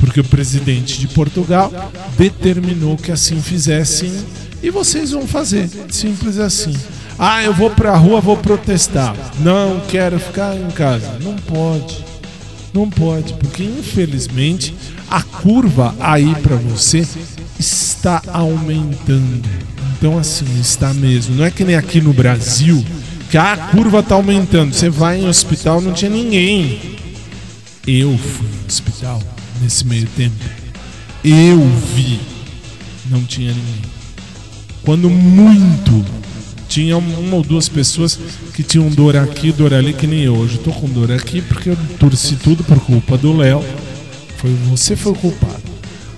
porque 0.00 0.20
o 0.20 0.24
presidente 0.24 0.98
de 0.98 1.06
Portugal 1.06 1.70
determinou 2.16 2.96
que 2.96 3.12
assim 3.12 3.40
fizessem 3.40 4.10
e 4.62 4.70
vocês 4.70 5.10
vão 5.12 5.26
fazer. 5.26 5.68
Simples 5.90 6.38
assim. 6.38 6.74
Ah, 7.18 7.44
eu 7.44 7.52
vou 7.52 7.70
para 7.70 7.92
a 7.92 7.96
rua, 7.96 8.20
vou 8.20 8.36
protestar. 8.36 9.14
Não 9.40 9.78
quero 9.88 10.18
ficar 10.18 10.56
em 10.56 10.70
casa. 10.70 11.18
Não 11.22 11.36
pode. 11.36 12.04
Não 12.72 12.88
pode, 12.88 13.34
porque 13.34 13.62
infelizmente 13.62 14.74
a 15.10 15.22
curva 15.22 15.94
aí 16.00 16.34
para 16.36 16.56
você 16.56 17.06
está 17.58 18.22
aumentando. 18.28 19.42
Então 19.98 20.18
assim, 20.18 20.46
está 20.58 20.94
mesmo. 20.94 21.36
Não 21.36 21.44
é 21.44 21.50
que 21.50 21.64
nem 21.64 21.76
aqui 21.76 22.00
no 22.00 22.14
Brasil 22.14 22.82
que 23.30 23.38
a 23.38 23.56
curva 23.56 24.00
está 24.00 24.16
aumentando. 24.16 24.74
Você 24.74 24.90
vai 24.90 25.20
em 25.20 25.28
hospital, 25.28 25.80
não 25.80 25.92
tinha 25.92 26.10
ninguém. 26.10 26.98
Eu 27.86 28.18
fui 28.18 28.46
no 28.46 28.66
hospital 28.66 29.22
nesse 29.62 29.86
meio 29.86 30.06
tempo. 30.16 30.44
Eu 31.24 31.60
vi, 31.94 32.18
não 33.08 33.22
tinha 33.22 33.52
ninguém. 33.52 33.90
Quando 34.82 35.08
muito, 35.08 36.04
tinha 36.68 36.96
uma 36.96 37.36
ou 37.36 37.42
duas 37.42 37.68
pessoas 37.68 38.18
que 38.52 38.62
tinham 38.62 38.88
dor 38.88 39.16
aqui, 39.16 39.52
dor 39.52 39.74
ali, 39.74 39.92
que 39.92 40.06
nem 40.06 40.22
eu. 40.22 40.34
Hoje 40.34 40.56
eu 40.56 40.62
tô 40.62 40.72
com 40.72 40.88
dor 40.88 41.12
aqui 41.12 41.40
porque 41.40 41.70
eu 41.70 41.76
torci 41.98 42.34
tudo 42.36 42.64
por 42.64 42.80
culpa 42.80 43.16
do 43.16 43.36
Léo. 43.36 43.64
Foi 44.38 44.50
você 44.68 44.96
foi 44.96 45.12
o 45.12 45.14
culpado. 45.14 45.70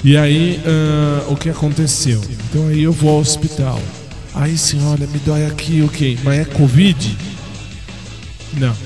E 0.04 0.16
aí, 0.16 0.60
uh, 0.64 1.32
o 1.32 1.36
que 1.36 1.48
aconteceu? 1.48 2.20
Então 2.48 2.68
aí 2.68 2.82
eu 2.82 2.92
vou 2.92 3.10
ao 3.10 3.20
hospital. 3.20 3.80
Aí 4.34 4.56
sim, 4.56 4.84
olha, 4.86 5.06
me 5.06 5.18
dói 5.18 5.46
aqui, 5.46 5.82
ok. 5.82 6.18
Mas 6.24 6.38
é 6.40 6.44
Covid? 6.44 7.18
Não. 8.54 8.76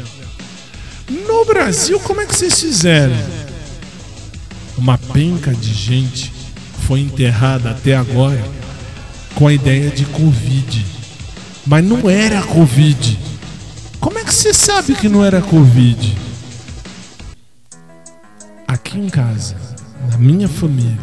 No 1.09 1.45
Brasil, 1.45 2.01
como 2.01 2.21
é 2.21 2.27
que 2.27 2.35
vocês 2.35 2.61
fizeram? 2.61 3.15
uma 4.79 4.99
penca 4.99 5.53
de 5.55 5.73
gente 5.73 6.33
foi 6.87 7.01
enterrada 7.01 7.71
até 7.71 7.97
agora 7.97 8.43
com 9.35 9.49
a 9.49 9.53
ideia 9.53 9.91
de 9.91 10.05
Covid. 10.07 10.87
Mas 11.67 11.85
não 11.85 12.09
era 12.09 12.43
Covid. 12.43 13.19
Como 13.99 14.19
é 14.19 14.25
que 14.25 14.33
você 14.33 14.53
sabe 14.55 14.95
que 14.95 15.09
não 15.09 15.25
era 15.25 15.41
Covid? 15.41 16.17
Aqui 18.69 18.99
em 18.99 19.09
casa, 19.09 19.57
na 20.11 20.19
minha 20.19 20.49
família, 20.49 20.97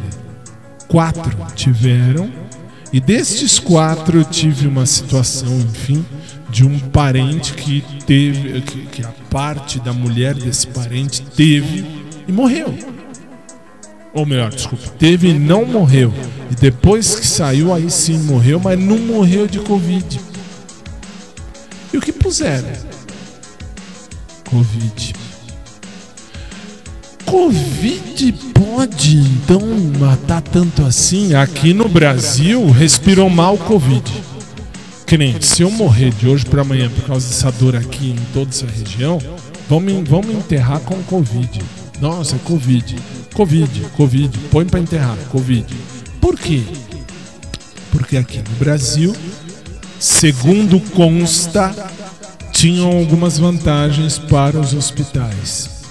quatro 0.87 1.35
tiveram, 1.55 2.31
e 2.93 2.99
destes 2.99 3.57
quatro 3.57 4.19
eu 4.19 4.23
tive 4.23 4.67
uma 4.67 4.85
situação, 4.85 5.59
enfim, 5.59 6.05
de 6.47 6.63
um 6.63 6.77
parente 6.77 7.53
que 7.53 7.83
teve, 8.05 8.61
que, 8.61 8.85
que 8.85 9.03
a 9.03 9.11
parte 9.31 9.79
da 9.79 9.91
mulher 9.91 10.35
desse 10.35 10.67
parente 10.67 11.23
teve 11.35 11.83
e 12.27 12.31
morreu. 12.31 12.71
Ou 14.13 14.27
melhor, 14.27 14.51
desculpa, 14.51 14.87
teve 14.99 15.29
e 15.29 15.39
não 15.39 15.65
morreu. 15.65 16.13
E 16.51 16.55
depois 16.55 17.15
que 17.15 17.25
saiu, 17.25 17.73
aí 17.73 17.89
sim 17.89 18.19
morreu, 18.19 18.59
mas 18.59 18.79
não 18.79 18.99
morreu 18.99 19.47
de 19.47 19.59
Covid. 19.61 20.21
E 21.91 21.97
o 21.97 22.01
que 22.01 22.11
puseram? 22.11 22.71
Covid. 24.47 25.15
Covid 27.25 28.31
pode 28.53 29.17
então 29.17 29.61
matar 29.99 30.41
tanto 30.41 30.85
assim? 30.85 31.33
Aqui 31.33 31.73
no 31.73 31.87
Brasil, 31.87 32.69
respirou 32.71 33.29
mal 33.29 33.57
Covid. 33.57 34.03
Que 35.05 35.17
nem 35.17 35.39
se 35.41 35.61
eu 35.61 35.69
morrer 35.69 36.11
de 36.11 36.27
hoje 36.27 36.45
para 36.45 36.61
amanhã 36.61 36.89
por 36.89 37.05
causa 37.05 37.27
dessa 37.27 37.51
dor 37.51 37.75
aqui 37.75 38.11
em 38.11 38.33
toda 38.33 38.49
essa 38.49 38.65
região, 38.65 39.19
vamos, 39.69 40.07
vamos 40.07 40.35
enterrar 40.35 40.79
com 40.81 41.01
Covid. 41.03 41.61
Nossa, 42.01 42.37
Covid. 42.39 42.95
Covid, 43.33 43.81
Covid, 43.95 44.37
põe 44.51 44.65
para 44.65 44.79
enterrar, 44.79 45.17
Covid. 45.31 45.65
Por 46.21 46.37
quê? 46.37 46.63
Porque 47.91 48.17
aqui 48.17 48.37
no 48.37 48.55
Brasil, 48.57 49.15
segundo 49.99 50.79
consta, 50.91 51.73
tinham 52.51 52.87
algumas 52.97 53.37
vantagens 53.37 54.17
para 54.17 54.59
os 54.59 54.73
hospitais. 54.73 55.82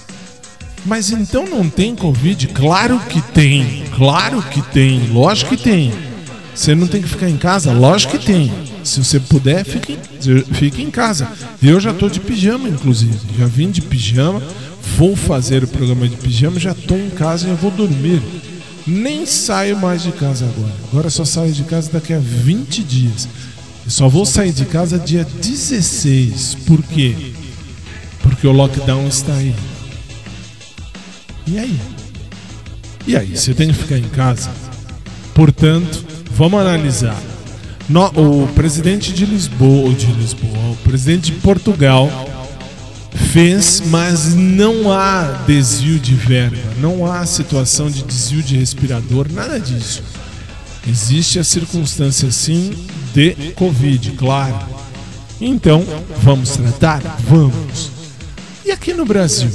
Mas 0.84 1.10
então 1.10 1.46
não 1.46 1.68
tem 1.68 1.94
Covid? 1.94 2.48
Claro 2.48 2.98
que 3.08 3.20
tem, 3.20 3.84
claro 3.96 4.42
que 4.42 4.60
tem, 4.62 5.08
lógico 5.08 5.56
que 5.56 5.62
tem. 5.62 5.92
Você 6.54 6.74
não 6.74 6.86
tem 6.86 7.00
que 7.00 7.08
ficar 7.08 7.30
em 7.30 7.36
casa? 7.36 7.72
Lógico 7.72 8.18
que 8.18 8.26
tem. 8.26 8.52
Se 8.84 9.02
você 9.02 9.18
puder, 9.18 9.64
fique, 9.64 9.98
fique 10.52 10.82
em 10.82 10.90
casa. 10.90 11.28
Eu 11.62 11.80
já 11.80 11.92
estou 11.92 12.10
de 12.10 12.20
pijama, 12.20 12.68
inclusive. 12.68 13.16
Já 13.38 13.46
vim 13.46 13.70
de 13.70 13.80
pijama 13.80 14.42
vou 14.96 15.16
fazer 15.16 15.64
o 15.64 15.68
programa 15.68 16.08
de 16.08 16.16
pijama, 16.16 16.58
já 16.58 16.72
estou 16.72 16.98
em 16.98 17.10
casa 17.10 17.46
e 17.46 17.50
eu 17.50 17.56
vou 17.56 17.70
dormir. 17.70 18.22
Nem 18.86 19.24
saio 19.24 19.78
mais 19.78 20.02
de 20.02 20.12
casa 20.12 20.44
agora. 20.44 20.74
Agora 20.90 21.10
só 21.10 21.24
saio 21.24 21.52
de 21.52 21.62
casa 21.64 21.90
daqui 21.92 22.12
a 22.12 22.18
20 22.18 22.82
dias. 22.82 23.28
Eu 23.84 23.90
só 23.90 24.08
vou 24.08 24.26
sair 24.26 24.52
de 24.52 24.64
casa 24.64 24.98
dia 24.98 25.24
16. 25.24 26.56
Por 26.66 26.82
quê? 26.82 27.14
Porque 28.20 28.46
o 28.46 28.52
lockdown 28.52 29.06
está 29.06 29.34
aí. 29.34 29.54
E 31.46 31.58
aí? 31.58 31.80
E 33.06 33.16
aí? 33.16 33.36
Você 33.36 33.54
tem 33.54 33.68
que 33.68 33.74
ficar 33.74 33.98
em 33.98 34.08
casa? 34.08 34.50
Portanto, 35.34 36.04
vamos 36.30 36.60
analisar. 36.60 37.20
No, 37.88 38.06
o 38.06 38.48
presidente 38.54 39.12
de 39.12 39.26
Lisboa, 39.26 39.92
de 39.92 40.06
Lisboa, 40.12 40.70
o 40.70 40.76
presidente 40.84 41.32
de 41.32 41.38
Portugal 41.40 42.08
fez, 43.32 43.82
mas 43.86 44.34
não 44.34 44.92
há 44.92 45.42
desvio 45.46 45.98
de 45.98 46.14
verba, 46.14 46.56
não 46.78 47.04
há 47.10 47.26
situação 47.26 47.90
de 47.90 48.02
desvio 48.02 48.42
de 48.42 48.56
respirador, 48.56 49.26
nada 49.30 49.58
disso. 49.58 50.02
Existe 50.86 51.38
a 51.38 51.44
circunstância 51.44 52.30
sim 52.30 52.72
de 53.14 53.52
Covid, 53.54 54.12
claro. 54.12 54.58
Então, 55.40 55.84
vamos 56.22 56.50
tratar? 56.50 57.00
Vamos. 57.28 57.90
E 58.64 58.70
aqui 58.70 58.92
no 58.92 59.04
Brasil? 59.04 59.50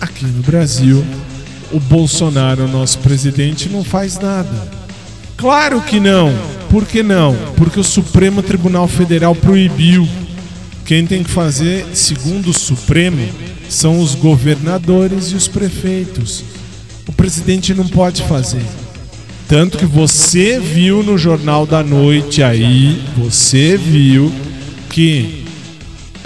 Aqui 0.00 0.24
no 0.26 0.42
Brasil, 0.42 1.04
o 1.72 1.80
Bolsonaro, 1.80 2.68
nosso 2.68 2.98
presidente, 2.98 3.68
não 3.68 3.82
faz 3.82 4.18
nada. 4.18 4.48
Claro 5.36 5.80
que 5.80 5.98
não. 5.98 6.32
Por 6.70 6.86
que 6.86 7.02
não? 7.02 7.36
Porque 7.56 7.80
o 7.80 7.84
Supremo 7.84 8.42
Tribunal 8.42 8.86
Federal 8.86 9.34
proibiu. 9.34 10.06
Quem 10.84 11.06
tem 11.06 11.22
que 11.22 11.30
fazer, 11.30 11.86
segundo 11.94 12.50
o 12.50 12.54
Supremo, 12.54 13.26
são 13.68 14.00
os 14.00 14.14
governadores 14.14 15.32
e 15.32 15.34
os 15.34 15.48
prefeitos. 15.48 16.44
O 17.06 17.12
presidente 17.12 17.74
não 17.74 17.86
pode 17.86 18.22
fazer. 18.22 18.64
Tanto 19.46 19.78
que 19.78 19.86
você 19.86 20.60
viu 20.60 21.02
no 21.02 21.16
Jornal 21.16 21.66
da 21.66 21.82
Noite 21.82 22.42
aí, 22.42 23.02
você 23.16 23.76
viu 23.76 24.32
que 24.90 25.47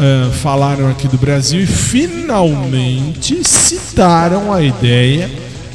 uh, 0.02 0.32
falaram 0.32 0.90
aqui 0.90 1.06
do 1.06 1.16
Brasil 1.16 1.60
e 1.60 1.66
finalmente 1.66 3.42
citaram 3.44 4.52
a 4.52 4.60
ideia 4.60 5.30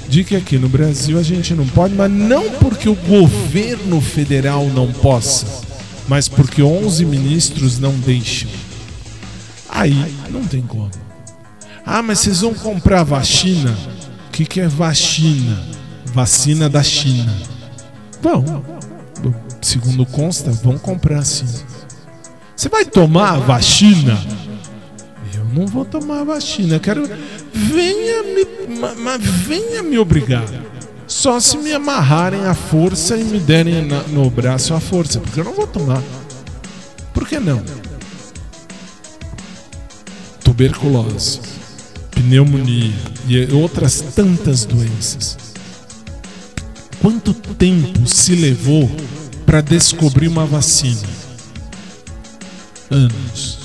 de 0.09 0.23
que 0.23 0.35
aqui 0.35 0.57
no 0.57 0.69
Brasil 0.69 1.17
a 1.17 1.23
gente 1.23 1.53
não 1.53 1.65
pode, 1.67 1.95
mas 1.95 2.11
não 2.11 2.49
porque 2.51 2.89
o 2.89 2.95
governo 2.95 3.99
federal 4.01 4.65
não 4.67 4.91
possa, 4.91 5.45
mas 6.07 6.27
porque 6.27 6.61
11 6.61 7.05
ministros 7.05 7.79
não 7.79 7.93
deixam. 7.93 8.49
Aí 9.69 10.15
não 10.29 10.43
tem 10.43 10.61
como. 10.61 10.91
Ah, 11.85 12.01
mas 12.01 12.19
vocês 12.19 12.41
vão 12.41 12.53
comprar 12.53 13.03
vacina? 13.03 13.75
O 14.27 14.31
que, 14.31 14.45
que 14.45 14.59
é 14.59 14.67
vacina? 14.67 15.61
Vacina 16.13 16.69
da 16.69 16.83
China. 16.83 17.33
Vão. 18.21 18.63
Segundo 19.61 20.05
consta, 20.05 20.51
vão 20.51 20.77
comprar 20.77 21.23
sim. 21.23 21.45
Você 22.57 22.69
vai 22.69 22.83
tomar 22.83 23.37
vacina? 23.37 24.19
Eu 25.31 25.45
não 25.45 25.67
vou 25.67 25.85
tomar 25.85 26.23
vacina. 26.23 26.79
Quero. 26.79 27.07
Venha 27.53 28.23
me. 28.23 28.47
Mas 28.97 29.23
venha 29.23 29.83
me 29.83 29.99
obrigar. 29.99 30.43
Só 31.05 31.39
se 31.39 31.55
me 31.55 31.71
amarrarem 31.71 32.47
à 32.47 32.55
força 32.55 33.15
e 33.15 33.23
me 33.23 33.39
derem 33.39 33.85
na, 33.85 34.01
no 34.07 34.27
braço 34.31 34.73
a 34.73 34.79
força. 34.79 35.19
Porque 35.19 35.39
eu 35.39 35.43
não 35.43 35.53
vou 35.53 35.67
tomar. 35.67 36.01
Por 37.13 37.27
que 37.27 37.39
não? 37.39 37.63
Tuberculose, 40.43 41.39
pneumonia 42.09 42.91
e 43.27 43.53
outras 43.53 44.01
tantas 44.15 44.65
doenças. 44.65 45.37
Quanto 46.99 47.35
tempo 47.35 48.07
se 48.07 48.33
levou 48.35 48.89
para 49.45 49.61
descobrir 49.61 50.27
uma 50.27 50.45
vacina? 50.47 51.16
Anos. 52.89 53.59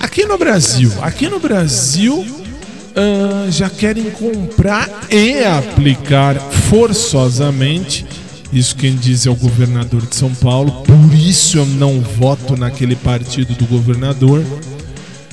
Aqui 0.00 0.24
no 0.24 0.38
Brasil, 0.38 0.92
aqui 1.00 1.28
no 1.28 1.40
Brasil 1.40 2.18
uh, 2.18 3.50
já 3.50 3.68
querem 3.68 4.10
comprar 4.10 4.88
e 5.10 5.44
aplicar 5.44 6.38
forçosamente. 6.68 8.06
Isso 8.52 8.74
quem 8.76 8.96
diz 8.96 9.26
é 9.26 9.30
o 9.30 9.34
governador 9.34 10.06
de 10.06 10.16
São 10.16 10.34
Paulo. 10.34 10.82
Por 10.82 11.14
isso 11.14 11.58
eu 11.58 11.66
não 11.66 12.00
voto 12.00 12.56
naquele 12.56 12.96
partido 12.96 13.54
do 13.54 13.66
governador, 13.66 14.42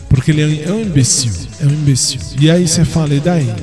porque 0.09 0.31
ele 0.31 0.63
é 0.63 0.71
um 0.71 0.81
imbecil, 0.81 1.31
é 1.61 1.65
um 1.65 1.71
imbecil. 1.71 2.19
E 2.39 2.49
aí 2.49 2.67
você 2.67 2.83
fala, 2.83 3.13
e 3.13 3.19
daí? 3.19 3.53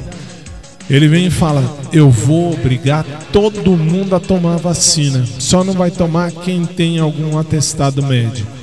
Ele 0.89 1.09
vem 1.09 1.27
e 1.27 1.31
fala: 1.31 1.79
Eu 1.93 2.11
vou 2.11 2.53
obrigar 2.53 3.05
todo 3.33 3.77
mundo 3.77 4.15
a 4.15 4.21
tomar 4.21 4.57
vacina. 4.57 5.25
Só 5.39 5.63
não 5.65 5.73
vai 5.73 5.91
tomar 5.91 6.31
quem 6.31 6.67
tem 6.67 6.99
algum 6.99 7.39
atestado 7.39 8.03
médico. 8.03 8.62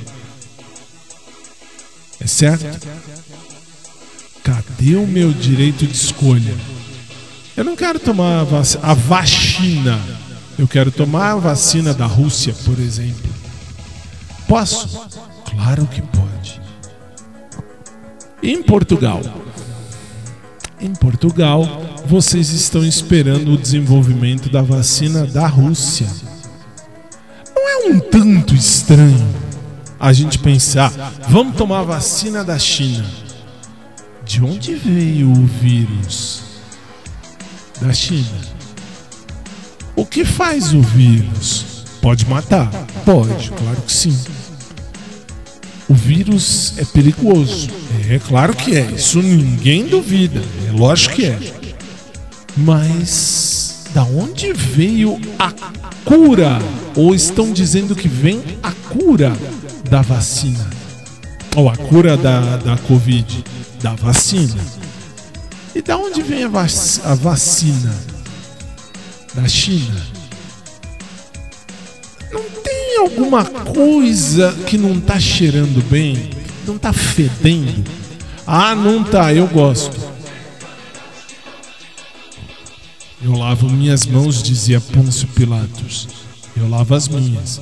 É 2.20 2.26
certo? 2.26 2.66
Cadê 4.44 4.96
o 4.96 5.06
meu 5.06 5.32
direito 5.32 5.86
de 5.86 5.94
escolha? 5.94 6.54
Eu 7.56 7.64
não 7.64 7.74
quero 7.74 7.98
tomar 7.98 8.40
a, 8.82 8.94
vacina. 8.94 9.98
Eu 10.58 10.68
quero 10.68 10.90
tomar 10.90 11.32
a 11.32 11.36
vacina 11.36 11.94
da 11.94 12.06
Rússia, 12.06 12.54
por 12.64 12.78
exemplo. 12.78 13.30
Posso? 14.46 15.08
Claro 15.50 15.86
que 15.86 16.02
pode. 16.02 16.60
Em 18.42 18.62
Portugal. 18.62 19.20
Em 20.80 20.94
Portugal, 20.94 21.64
vocês 22.06 22.50
estão 22.50 22.84
esperando 22.84 23.52
o 23.52 23.58
desenvolvimento 23.58 24.50
da 24.50 24.62
vacina 24.62 25.26
da 25.26 25.46
Rússia. 25.46 26.06
Não 27.54 27.68
é 27.68 27.92
um 27.92 28.00
tanto 28.00 28.54
estranho 28.54 29.49
a 30.00 30.14
gente 30.14 30.38
pensar, 30.38 30.90
vamos 31.28 31.56
tomar 31.56 31.80
a 31.80 31.84
vacina 31.84 32.42
da 32.42 32.58
China. 32.58 33.04
De 34.24 34.42
onde 34.42 34.74
veio 34.74 35.30
o 35.30 35.44
vírus? 35.44 36.42
Da 37.82 37.92
China. 37.92 38.40
O 39.94 40.06
que 40.06 40.24
faz 40.24 40.72
o 40.72 40.80
vírus? 40.80 41.84
Pode 42.00 42.26
matar? 42.26 42.70
Pode, 43.04 43.50
claro 43.50 43.82
que 43.82 43.92
sim. 43.92 44.18
O 45.86 45.92
vírus 45.94 46.72
é 46.78 46.84
perigoso. 46.86 47.68
É 48.08 48.18
claro 48.18 48.54
que 48.54 48.76
é, 48.76 48.90
isso 48.92 49.20
ninguém 49.20 49.86
duvida. 49.86 50.40
É 50.66 50.72
lógico 50.72 51.16
que 51.16 51.26
é. 51.26 51.38
Mas 52.56 53.84
da 53.92 54.04
onde 54.04 54.50
veio 54.54 55.20
a 55.38 55.52
cura? 56.06 56.58
Ou 56.96 57.14
estão 57.14 57.52
dizendo 57.52 57.94
que 57.94 58.08
vem 58.08 58.42
a 58.62 58.72
cura 58.72 59.36
da 59.90 60.02
vacina. 60.02 60.70
Ou 61.56 61.68
a 61.68 61.76
cura 61.76 62.16
da, 62.16 62.56
da 62.58 62.76
Covid, 62.78 63.44
da 63.82 63.94
vacina. 63.94 64.56
E 65.74 65.82
da 65.82 65.96
onde 65.96 66.22
vem 66.22 66.44
a, 66.44 66.48
vac 66.48 66.70
a 67.04 67.14
vacina? 67.14 67.92
Da 69.34 69.46
China. 69.48 70.00
Não 72.32 72.42
tem 72.62 72.98
alguma 72.98 73.44
coisa 73.44 74.52
que 74.66 74.78
não 74.78 75.00
tá 75.00 75.18
cheirando 75.18 75.82
bem? 75.90 76.30
Não 76.66 76.78
tá 76.78 76.92
fedendo? 76.92 77.84
Ah, 78.46 78.74
não 78.74 79.02
tá, 79.02 79.34
eu 79.34 79.46
gosto. 79.48 79.98
Eu 83.22 83.32
lavo 83.32 83.68
minhas 83.68 84.06
mãos, 84.06 84.42
dizia 84.42 84.80
Pôncio 84.80 85.28
Pilatos. 85.28 86.08
Eu 86.56 86.68
lavo 86.68 86.94
as 86.94 87.06
minhas. 87.08 87.60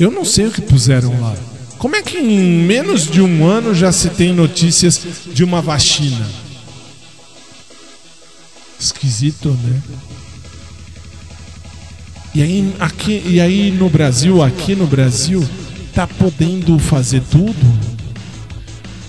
Eu 0.00 0.10
não 0.10 0.24
sei 0.24 0.46
o 0.46 0.50
que 0.50 0.62
puseram 0.62 1.20
lá. 1.20 1.36
Como 1.76 1.94
é 1.94 2.00
que 2.00 2.16
em 2.16 2.64
menos 2.64 3.06
de 3.06 3.20
um 3.20 3.46
ano 3.46 3.74
já 3.74 3.92
se 3.92 4.08
tem 4.08 4.32
notícias 4.32 4.98
de 5.30 5.44
uma 5.44 5.60
vacina? 5.60 6.26
Esquisito, 8.78 9.50
né? 9.62 9.82
E 12.34 12.42
aí, 12.42 12.74
aqui, 12.80 13.22
e 13.26 13.40
aí 13.42 13.70
no 13.70 13.90
Brasil, 13.90 14.42
aqui 14.42 14.74
no 14.74 14.86
Brasil, 14.86 15.46
tá 15.94 16.06
podendo 16.06 16.78
fazer 16.78 17.22
tudo? 17.30 17.78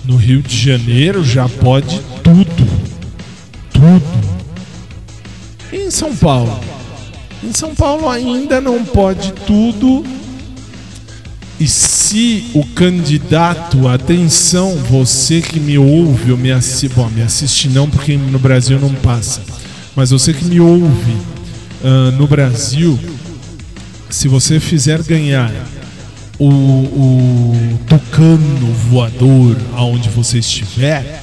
No 0.04 0.16
Rio 0.16 0.42
de 0.42 0.58
Janeiro 0.58 1.24
já 1.24 1.48
pode 1.48 2.02
tudo. 2.22 2.68
Tudo. 3.72 4.32
E 5.72 5.86
em 5.86 5.90
São 5.90 6.14
Paulo? 6.14 6.60
Em 7.42 7.52
São 7.54 7.74
Paulo 7.74 8.10
ainda 8.10 8.60
não 8.60 8.84
pode 8.84 9.32
tudo 9.46 10.04
e 11.62 11.68
se 11.68 12.50
o 12.54 12.66
candidato, 12.66 13.86
atenção, 13.86 14.74
você 14.78 15.40
que 15.40 15.60
me 15.60 15.78
ouve 15.78 16.32
ou 16.32 16.36
me 16.36 16.50
assiste, 16.50 16.88
bom, 16.88 17.08
me 17.08 17.22
assiste 17.22 17.68
não 17.68 17.88
porque 17.88 18.16
no 18.16 18.36
Brasil 18.36 18.80
não 18.80 18.92
passa, 18.96 19.42
mas 19.94 20.10
você 20.10 20.32
que 20.32 20.44
me 20.44 20.58
ouve 20.58 21.12
uh, 21.12 22.10
no 22.18 22.26
Brasil, 22.26 22.98
se 24.10 24.26
você 24.26 24.58
fizer 24.58 25.04
ganhar 25.04 25.52
o, 26.36 26.48
o 26.48 27.80
tucano 27.86 28.72
voador 28.90 29.56
aonde 29.76 30.08
você 30.08 30.38
estiver, 30.38 31.22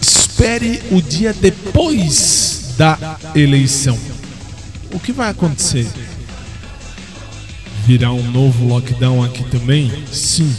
espere 0.00 0.82
o 0.90 1.00
dia 1.00 1.32
depois 1.32 2.74
da 2.76 3.16
eleição. 3.36 3.96
O 4.92 4.98
que 4.98 5.12
vai 5.12 5.30
acontecer? 5.30 5.86
Virá 7.86 8.12
um 8.12 8.30
novo 8.32 8.66
lockdown 8.66 9.22
aqui 9.22 9.44
também? 9.44 9.92
Sim. 10.10 10.52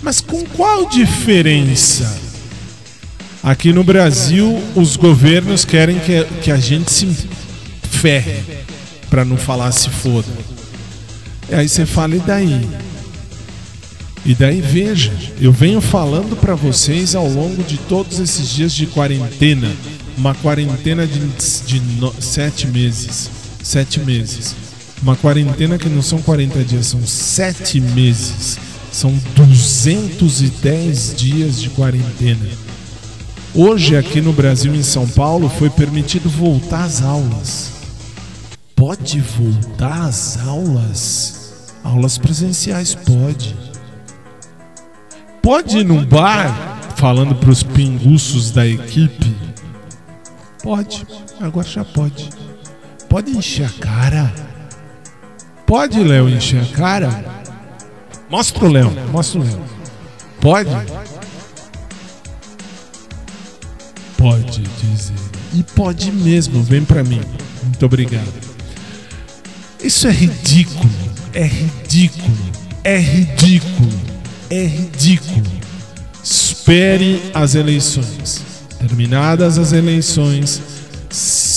Mas 0.00 0.20
com 0.20 0.44
qual 0.44 0.88
diferença? 0.88 2.16
Aqui 3.42 3.72
no 3.72 3.82
Brasil, 3.82 4.62
os 4.76 4.96
governos 4.96 5.64
querem 5.64 5.98
que, 5.98 6.24
que 6.42 6.50
a 6.52 6.56
gente 6.56 6.90
se 6.92 7.08
ferre, 7.90 8.42
para 9.10 9.24
não 9.24 9.36
falar 9.36 9.72
se 9.72 9.90
foda. 9.90 10.28
E 11.50 11.54
aí 11.54 11.68
você 11.68 11.84
fala, 11.84 12.14
e 12.14 12.20
daí? 12.20 12.68
E 14.24 14.34
daí 14.34 14.60
veja, 14.60 15.12
eu 15.40 15.52
venho 15.52 15.80
falando 15.80 16.36
para 16.36 16.54
vocês 16.54 17.14
ao 17.14 17.28
longo 17.28 17.62
de 17.64 17.76
todos 17.76 18.20
esses 18.20 18.48
dias 18.48 18.72
de 18.72 18.86
quarentena, 18.86 19.70
uma 20.16 20.34
quarentena 20.34 21.06
de, 21.06 21.18
de 21.66 21.80
no, 21.98 22.14
sete 22.20 22.66
meses, 22.66 23.28
sete 23.62 24.00
meses, 24.00 24.54
uma 25.02 25.16
quarentena 25.16 25.78
que 25.78 25.88
não 25.88 26.02
são 26.02 26.20
40 26.22 26.64
dias, 26.64 26.86
são 26.86 27.06
sete 27.06 27.80
meses, 27.80 28.58
são 28.90 29.12
210 29.34 31.14
dias 31.16 31.60
de 31.60 31.70
quarentena. 31.70 32.46
Hoje 33.54 33.96
aqui 33.96 34.20
no 34.20 34.32
Brasil, 34.32 34.74
em 34.74 34.82
São 34.82 35.06
Paulo, 35.06 35.48
foi 35.48 35.70
permitido 35.70 36.28
voltar 36.28 36.84
às 36.84 37.02
aulas. 37.02 37.72
Pode 38.74 39.20
voltar 39.20 40.06
às 40.06 40.38
aulas? 40.44 41.70
Aulas 41.84 42.18
presenciais 42.18 42.94
pode. 42.94 43.54
Pode 45.40 45.78
ir 45.78 45.84
num 45.84 46.04
bar, 46.04 46.80
falando 46.96 47.34
para 47.34 47.50
os 47.50 47.62
pinguços 47.62 48.50
da 48.50 48.66
equipe? 48.66 49.36
Pode, 50.62 51.06
agora 51.40 51.68
já 51.68 51.84
pode. 51.84 52.30
Pode 53.08 53.30
encher 53.30 53.66
a 53.66 53.70
cara. 53.80 54.53
Pode, 55.66 56.02
Léo, 56.02 56.28
encher 56.28 56.62
a 56.62 56.66
cara? 56.66 57.24
Mostra 58.30 58.64
o 58.64 58.68
Léo, 58.70 58.92
mostra 59.10 59.40
o 59.40 59.44
Léo. 59.44 59.60
Pode? 60.40 60.70
Pode 64.16 64.62
dizer. 64.62 65.14
E 65.54 65.62
pode 65.62 66.10
mesmo, 66.12 66.62
vem 66.62 66.84
pra 66.84 67.02
mim. 67.02 67.20
Muito 67.62 67.86
obrigado. 67.86 68.32
Isso 69.82 70.06
é 70.06 70.10
ridículo. 70.10 70.90
É 71.32 71.46
ridículo. 71.46 72.36
É 72.82 72.98
ridículo. 72.98 74.00
É 74.50 74.64
ridículo. 74.64 75.46
Espere 76.22 77.22
as 77.32 77.54
eleições. 77.54 78.42
Terminadas 78.78 79.58
as 79.58 79.72
eleições 79.72 80.60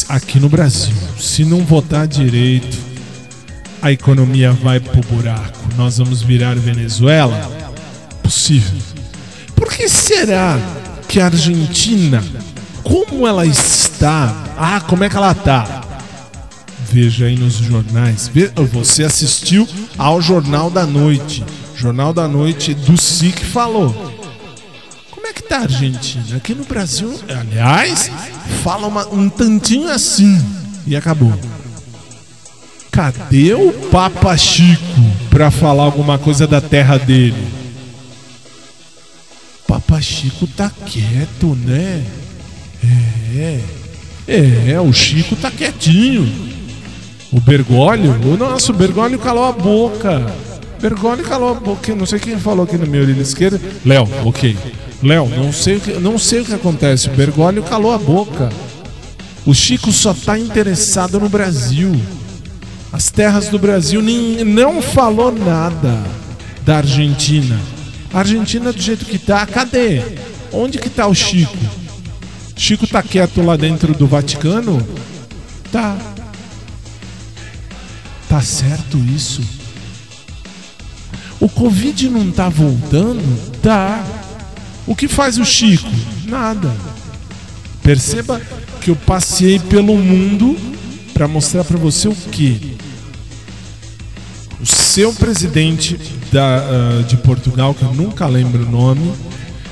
aqui 0.08 0.40
no 0.40 0.48
Brasil, 0.48 0.96
se 1.20 1.44
não 1.44 1.60
votar 1.66 2.08
direito, 2.08 2.78
a 3.82 3.92
economia 3.92 4.52
vai 4.52 4.80
pro 4.80 5.02
buraco. 5.02 5.68
Nós 5.76 5.98
vamos 5.98 6.22
virar 6.22 6.56
Venezuela? 6.56 7.52
Possível. 8.24 8.80
Por 9.56 9.70
que 9.70 9.88
será 9.90 10.60
que 11.08 11.20
a 11.20 11.26
Argentina, 11.26 12.24
como 12.84 13.28
ela 13.28 13.46
está? 13.46 14.56
Ah, 14.58 14.82
como 14.82 15.04
é 15.04 15.10
que 15.10 15.18
ela 15.18 15.34
tá? 15.34 15.84
Veja 16.92 17.26
aí 17.26 17.38
nos 17.38 17.56
jornais. 17.56 18.32
Você 18.72 19.04
assistiu 19.04 19.68
ao 19.98 20.22
Jornal 20.22 20.70
da 20.70 20.86
Noite. 20.86 21.44
Jornal 21.76 22.14
da 22.14 22.28
Noite 22.28 22.74
do 22.74 22.98
SIC 22.98 23.44
falou. 23.44 23.94
Como 25.12 25.28
é 25.28 25.34
que 25.34 25.44
tá 25.44 25.58
a 25.58 25.62
Argentina? 25.64 26.38
Aqui 26.38 26.56
no 26.56 26.64
Brasil, 26.64 27.20
aliás, 27.30 28.10
fala 28.64 28.88
uma, 28.88 29.08
um 29.10 29.30
tantinho 29.30 29.90
assim 29.90 30.42
e 30.86 30.96
acabou. 30.96 31.38
Cadê 32.98 33.54
o 33.54 33.72
Papa 33.92 34.36
Chico 34.36 34.82
para 35.30 35.52
falar 35.52 35.84
alguma 35.84 36.18
coisa 36.18 36.48
da 36.48 36.60
terra 36.60 36.98
dele? 36.98 37.48
Papa 39.68 40.02
Chico 40.02 40.48
tá 40.48 40.72
quieto, 40.84 41.56
né? 41.64 42.04
É. 43.38 43.60
É, 44.28 44.82
o 44.82 44.92
Chico 44.92 45.36
tá 45.36 45.52
quietinho. 45.52 46.28
O 47.32 47.40
Bergoglio, 47.40 48.16
o 48.68 48.74
Bergoglio 48.74 49.20
calou 49.20 49.46
a 49.46 49.52
boca. 49.52 50.26
Bergoglio 50.82 51.24
calou 51.24 51.50
a 51.52 51.54
boca. 51.54 51.94
Não 51.94 52.08
sei 52.08 52.18
quem 52.18 52.40
falou 52.40 52.64
aqui 52.64 52.78
no 52.80 52.88
meu 52.88 53.04
orelha 53.04 53.22
esquerda. 53.22 53.62
Léo, 53.86 54.10
ok. 54.26 54.58
Léo, 55.04 55.30
não 55.30 55.54
sei 55.54 55.76
o 55.76 55.82
que, 55.82 55.92
não 56.00 56.18
sei 56.18 56.42
o 56.42 56.46
que 56.46 56.54
acontece. 56.56 57.10
O 57.10 57.14
Bergoglio 57.14 57.62
calou 57.62 57.94
a 57.94 57.98
boca. 58.00 58.50
O 59.46 59.54
Chico 59.54 59.92
só 59.92 60.16
tá 60.16 60.40
interessado 60.40 61.20
no 61.20 61.30
Brasil 61.30 61.96
as 62.92 63.10
terras 63.12 63.50
do 63.50 63.60
Brasil, 63.60 64.02
nem, 64.02 64.44
não 64.44 64.82
falou 64.82 65.32
nada 65.32 66.04
da 66.64 66.78
Argentina. 66.78 67.60
A 68.14 68.20
Argentina 68.20 68.72
do 68.72 68.82
jeito 68.82 69.06
que 69.06 69.18
tá, 69.18 69.46
cadê? 69.46 70.02
Onde 70.52 70.78
que 70.78 70.90
tá 70.90 71.06
o 71.08 71.14
Chico? 71.14 71.58
Chico 72.56 72.88
tá 72.88 73.04
quieto 73.04 73.42
lá 73.42 73.56
dentro 73.56 73.94
do 73.94 74.08
Vaticano? 74.08 74.86
Tá. 75.72 75.98
Tá 78.28 78.42
certo 78.42 78.98
isso? 78.98 79.42
O 81.40 81.48
Covid 81.48 82.10
não 82.10 82.32
tá 82.32 82.50
voltando? 82.50 83.22
Tá. 83.62 84.04
O 84.88 84.96
que 84.96 85.08
faz 85.08 85.38
o 85.38 85.46
Chico? 85.46 85.90
Nada. 86.26 86.74
Perceba 87.84 88.42
que 88.82 88.90
eu 88.90 88.96
passei 88.96 89.60
pelo 89.60 89.96
mundo 89.96 90.58
para 91.18 91.28
mostrar 91.28 91.64
para 91.64 91.78
você 91.78 92.08
o 92.08 92.14
que? 92.14 92.78
O 94.62 94.66
seu 94.68 95.12
presidente 95.12 96.00
da, 96.32 96.62
uh, 96.62 97.04
de 97.06 97.18
Portugal, 97.18 97.74
que 97.74 97.82
eu 97.82 97.92
nunca 97.92 98.28
lembro 98.28 98.64
o 98.64 98.70
nome, 98.70 99.14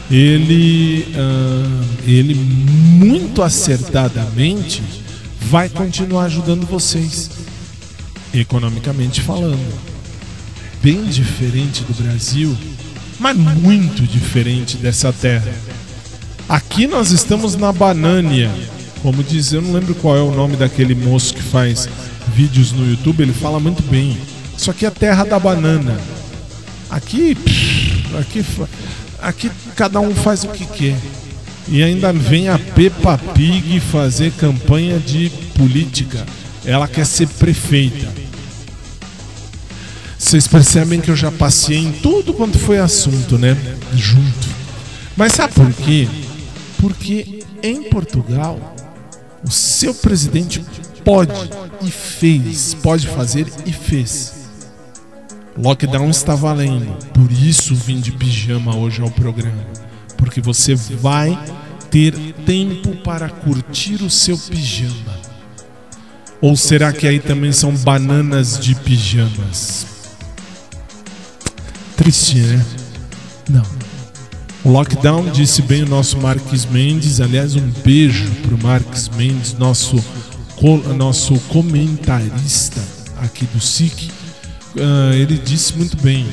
ele, 0.09 1.07
uh, 1.13 1.85
ele 2.07 2.33
muito 2.33 3.43
acertadamente 3.43 4.81
vai 5.39 5.69
continuar 5.69 6.23
ajudando 6.23 6.65
vocês, 6.65 7.29
economicamente 8.33 9.21
falando. 9.21 9.79
Bem 10.81 11.03
diferente 11.05 11.83
do 11.83 11.93
Brasil, 11.93 12.57
mas 13.19 13.37
muito 13.37 14.01
diferente 14.01 14.77
dessa 14.77 15.13
terra. 15.13 15.53
Aqui 16.49 16.87
nós 16.87 17.11
estamos 17.11 17.55
na 17.55 17.71
Banânia, 17.71 18.51
como 19.05 19.23
diz, 19.23 19.53
eu 19.53 19.61
não 19.61 19.71
lembro 19.71 19.93
qual 19.93 20.17
é 20.17 20.19
o 20.19 20.31
nome 20.31 20.55
daquele 20.55 20.95
moço 20.95 21.31
que 21.35 21.43
faz 21.43 21.87
vídeos 22.33 22.71
no 22.71 22.89
YouTube, 22.89 23.21
ele 23.21 23.33
fala 23.33 23.59
muito 23.59 23.83
bem. 23.83 24.17
Isso 24.57 24.71
aqui 24.71 24.83
é 24.83 24.87
a 24.87 24.91
terra 24.91 25.23
da 25.23 25.37
banana. 25.37 25.95
Aqui, 26.89 27.37
aqui, 28.19 28.43
aqui 29.21 29.51
cada 29.75 29.99
um 29.99 30.15
faz 30.15 30.43
o 30.43 30.47
que 30.47 30.65
quer. 30.65 30.97
E 31.67 31.83
ainda 31.83 32.11
vem 32.11 32.49
a 32.49 32.57
Peppa 32.57 33.15
Pig 33.35 33.79
fazer 33.79 34.31
campanha 34.31 34.97
de 34.97 35.29
política. 35.55 36.25
Ela 36.65 36.87
quer 36.87 37.05
ser 37.05 37.27
prefeita. 37.27 38.11
Vocês 40.17 40.47
percebem 40.47 40.99
que 40.99 41.11
eu 41.11 41.15
já 41.15 41.31
passei 41.31 41.77
em 41.77 41.91
tudo 41.91 42.33
quanto 42.33 42.57
foi 42.57 42.79
assunto, 42.79 43.37
né? 43.37 43.55
Junto. 43.93 44.47
Mas 45.15 45.33
sabe 45.33 45.53
por 45.53 45.71
quê? 45.73 46.07
Porque 46.79 47.43
em 47.61 47.83
Portugal, 47.83 48.74
o 49.45 49.51
seu 49.51 49.93
presidente 49.93 50.65
pode 51.03 51.33
e 51.81 51.91
fez, 51.91 52.73
pode 52.73 53.07
fazer 53.07 53.47
e 53.65 53.71
fez 53.71 54.35
Lockdown 55.57 56.09
está 56.09 56.35
valendo. 56.35 56.97
Por 57.13 57.31
isso 57.31 57.73
vim 57.75 57.99
de 57.99 58.11
pijama 58.11 58.75
hoje 58.75 59.01
ao 59.01 59.09
programa. 59.09 59.63
Porque 60.17 60.41
você 60.41 60.75
vai 60.75 61.37
ter 61.89 62.13
tempo 62.45 62.95
para 62.97 63.29
curtir 63.29 64.03
o 64.03 64.09
seu 64.09 64.37
pijama. 64.37 65.15
Ou 66.41 66.57
será 66.57 66.91
que 66.91 67.07
aí 67.07 67.19
também 67.19 67.53
são 67.53 67.71
bananas 67.77 68.59
de 68.59 68.75
pijamas? 68.75 69.87
Triste, 71.95 72.39
né? 72.39 72.65
Não. 73.49 73.84
O 74.65 74.69
lockdown 74.69 75.29
disse 75.29 75.61
bem 75.61 75.83
o 75.83 75.87
nosso 75.87 76.17
Marques 76.19 76.65
Mendes. 76.65 77.21
Aliás, 77.21 77.55
um 77.55 77.71
beijo 77.83 78.29
pro 78.41 78.57
Marques 78.57 79.07
Mendes, 79.09 79.53
nosso, 79.53 80.03
nosso 80.97 81.39
comentarista 81.47 82.81
aqui 83.21 83.45
do 83.45 83.61
SIC 83.61 84.09
uh, 84.75 85.13
ele 85.13 85.37
disse 85.37 85.73
muito 85.77 85.97
bem. 85.97 86.25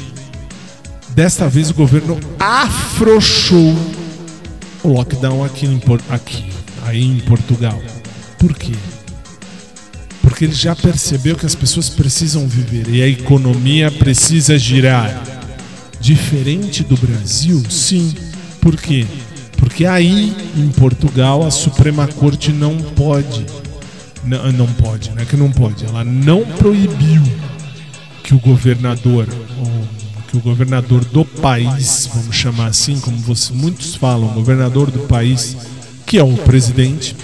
Desta 1.10 1.48
vez 1.48 1.70
o 1.70 1.74
governo 1.74 2.18
afrouxou 2.38 3.76
o 4.82 4.88
lockdown 4.88 5.44
aqui, 5.44 5.66
em, 5.66 5.80
aqui 6.08 6.50
aí 6.86 7.02
em 7.02 7.18
Portugal. 7.20 7.80
Por 8.38 8.54
quê? 8.54 8.72
Porque 10.22 10.46
ele 10.46 10.54
já 10.54 10.74
percebeu 10.74 11.36
que 11.36 11.44
as 11.44 11.54
pessoas 11.54 11.88
precisam 11.90 12.48
viver 12.48 12.88
e 12.88 13.02
a 13.02 13.08
economia 13.08 13.90
precisa 13.90 14.58
girar. 14.58 15.41
Diferente 16.02 16.82
do 16.82 16.96
Brasil, 16.96 17.62
sim. 17.70 18.12
Por 18.60 18.76
quê? 18.76 19.06
Porque 19.56 19.86
aí 19.86 20.34
em 20.56 20.68
Portugal 20.70 21.46
a 21.46 21.50
Suprema 21.50 22.08
Corte 22.08 22.52
não 22.52 22.76
pode. 22.76 23.46
Não, 24.24 24.50
não 24.50 24.66
pode, 24.66 25.10
não 25.10 25.22
é 25.22 25.24
que 25.24 25.36
não 25.36 25.50
pode, 25.50 25.84
ela 25.84 26.04
não 26.04 26.44
proibiu 26.44 27.22
que 28.22 28.34
o 28.34 28.38
governador, 28.40 29.28
que 30.28 30.36
o 30.36 30.40
governador 30.40 31.04
do 31.04 31.24
país, 31.24 32.08
vamos 32.12 32.34
chamar 32.34 32.66
assim, 32.66 32.98
como 32.98 33.16
você, 33.18 33.52
muitos 33.52 33.94
falam, 33.94 34.28
governador 34.28 34.90
do 34.90 35.00
país, 35.00 35.56
que 36.04 36.18
é 36.18 36.24
o 36.24 36.36
presidente, 36.36 37.16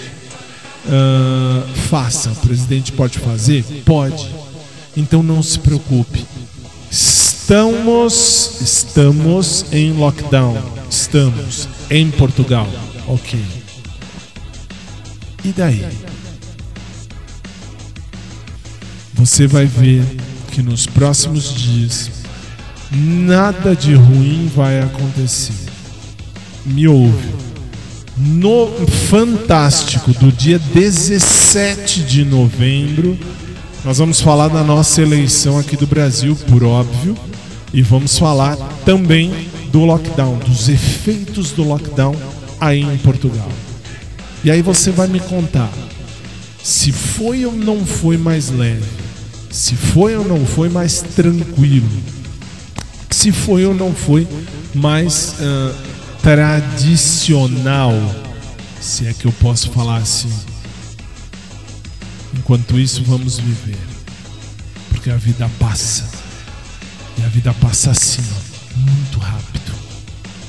uh, 0.85 1.67
faça. 1.89 2.31
O 2.31 2.35
presidente 2.37 2.91
pode 2.93 3.19
fazer? 3.19 3.63
Pode. 3.85 4.29
Então 4.95 5.21
não 5.21 5.43
se 5.43 5.59
preocupe. 5.59 6.25
Estamos, 7.49 8.61
estamos 8.61 9.65
em 9.71 9.91
lockdown. 9.93 10.55
Estamos 10.87 11.67
em 11.89 12.11
Portugal. 12.11 12.67
Ok. 13.07 13.43
E 15.43 15.51
daí? 15.51 15.83
Você 19.15 19.47
vai 19.47 19.65
ver 19.65 20.03
que 20.51 20.61
nos 20.61 20.85
próximos 20.85 21.51
dias 21.55 22.11
nada 22.91 23.75
de 23.75 23.95
ruim 23.95 24.47
vai 24.55 24.79
acontecer. 24.81 25.55
Me 26.63 26.87
ouve. 26.87 27.33
No 28.15 28.67
Fantástico 29.09 30.13
do 30.13 30.31
dia 30.31 30.59
17 30.59 32.03
de 32.03 32.23
novembro, 32.23 33.17
nós 33.83 33.97
vamos 33.97 34.21
falar 34.21 34.49
da 34.49 34.63
nossa 34.63 35.01
eleição 35.01 35.57
aqui 35.57 35.75
do 35.75 35.87
Brasil, 35.87 36.35
por 36.47 36.63
óbvio, 36.63 37.17
e 37.73 37.81
vamos 37.81 38.17
falar 38.17 38.55
também 38.85 39.31
do 39.71 39.85
lockdown, 39.85 40.37
dos 40.39 40.69
efeitos 40.69 41.51
do 41.51 41.63
lockdown 41.63 42.15
aí 42.59 42.81
em 42.81 42.97
Portugal. 42.97 43.49
E 44.43 44.49
aí 44.49 44.61
você 44.61 44.91
vai 44.91 45.07
me 45.07 45.19
contar 45.19 45.71
se 46.63 46.91
foi 46.91 47.45
ou 47.45 47.53
não 47.53 47.85
foi 47.85 48.17
mais 48.17 48.49
leve, 48.49 48.83
se 49.49 49.75
foi 49.75 50.15
ou 50.15 50.25
não 50.25 50.45
foi 50.45 50.69
mais 50.69 51.01
tranquilo, 51.01 51.89
se 53.09 53.31
foi 53.31 53.65
ou 53.65 53.73
não 53.73 53.93
foi 53.93 54.27
mais 54.73 55.35
uh, 55.39 55.75
tradicional, 56.21 57.93
se 58.79 59.07
é 59.07 59.13
que 59.13 59.25
eu 59.25 59.31
posso 59.33 59.71
falar 59.71 59.97
assim. 59.97 60.31
Enquanto 62.37 62.79
isso, 62.79 63.03
vamos 63.03 63.39
viver, 63.39 63.77
porque 64.89 65.09
a 65.09 65.15
vida 65.15 65.49
passa 65.59 66.18
e 67.19 67.25
a 67.25 67.27
vida 67.27 67.53
passa 67.55 67.91
assim, 67.91 68.21
muito 68.75 69.19
rápido, 69.19 69.71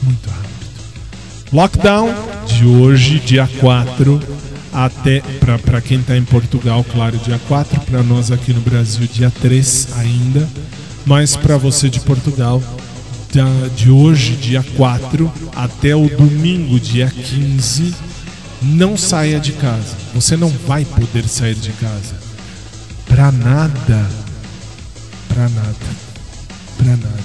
muito 0.02 0.28
rápido. 0.28 0.50
Lockdown 1.52 2.14
de 2.46 2.64
hoje, 2.64 3.18
dia 3.18 3.48
4, 3.58 4.20
até 4.72 5.20
para 5.64 5.80
quem 5.80 5.98
está 6.00 6.16
em 6.16 6.24
Portugal, 6.24 6.84
claro, 6.84 7.18
dia 7.18 7.40
4, 7.48 7.80
para 7.80 8.02
nós 8.02 8.30
aqui 8.30 8.52
no 8.52 8.60
Brasil, 8.60 9.08
dia 9.12 9.32
3 9.42 9.88
ainda, 9.96 10.48
mas 11.04 11.36
para 11.36 11.56
você 11.56 11.88
de 11.88 11.98
Portugal, 12.00 12.62
de 13.76 13.90
hoje, 13.90 14.36
dia 14.36 14.64
4, 14.76 15.32
até 15.56 15.94
o 15.94 16.08
domingo, 16.08 16.78
dia 16.78 17.08
15, 17.08 17.94
não 18.62 18.96
saia 18.96 19.40
de 19.40 19.52
casa. 19.52 19.96
Você 20.14 20.36
não 20.36 20.48
vai 20.66 20.84
poder 20.84 21.26
sair 21.28 21.54
de 21.54 21.72
casa. 21.72 22.14
Para 23.06 23.32
nada. 23.32 24.10
Para 25.28 25.48
nada. 25.48 26.09
Para 26.84 26.96
nada 26.96 27.20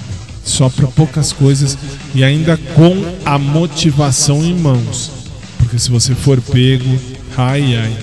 só 0.46 0.70
para 0.70 0.86
poucas 0.86 1.32
coisas 1.32 1.76
e 2.14 2.22
ainda 2.22 2.56
com 2.56 2.94
a 3.24 3.36
motivação 3.36 4.42
em 4.42 4.54
mãos. 4.54 5.10
Porque 5.58 5.78
se 5.78 5.90
você 5.90 6.14
for 6.14 6.40
pego, 6.40 6.98
ai 7.36 7.76
ai, 7.76 7.98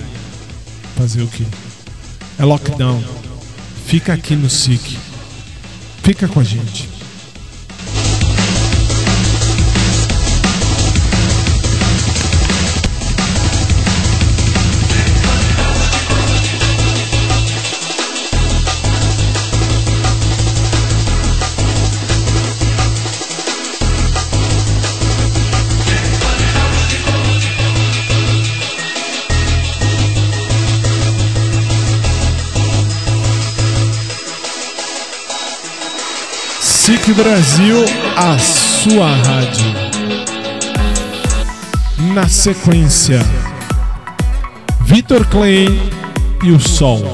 fazer 0.94 1.22
o 1.22 1.26
que? 1.26 1.44
É 2.38 2.44
lockdown. 2.44 3.02
Fica 3.86 4.12
aqui 4.12 4.36
no 4.36 4.50
SIC. 4.50 4.98
Fica 6.02 6.28
com 6.28 6.40
a 6.40 6.44
gente. 6.44 6.93
SIC 36.84 37.14
Brasil, 37.14 37.76
a 38.14 38.38
sua 38.38 39.06
rádio. 39.06 39.72
Na 42.12 42.28
sequência, 42.28 43.20
Vitor 44.82 45.24
Clay 45.28 45.66
e 46.42 46.50
o 46.50 46.60
Sol. 46.60 47.10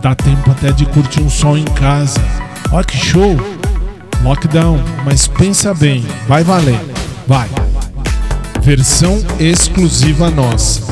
Dá 0.00 0.14
tempo 0.14 0.52
até 0.52 0.72
de 0.72 0.86
curtir 0.86 1.20
um 1.20 1.28
sol 1.28 1.58
em 1.58 1.64
casa. 1.64 2.18
Olha 2.72 2.82
que 2.82 2.96
show! 2.96 3.36
Lockdown, 4.22 4.82
mas 5.04 5.28
pensa 5.28 5.74
bem, 5.74 6.02
vai 6.26 6.42
valer, 6.42 6.80
vai. 7.26 7.50
Versão 8.62 9.22
exclusiva 9.38 10.30
nossa. 10.30 10.91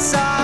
você 0.00 0.39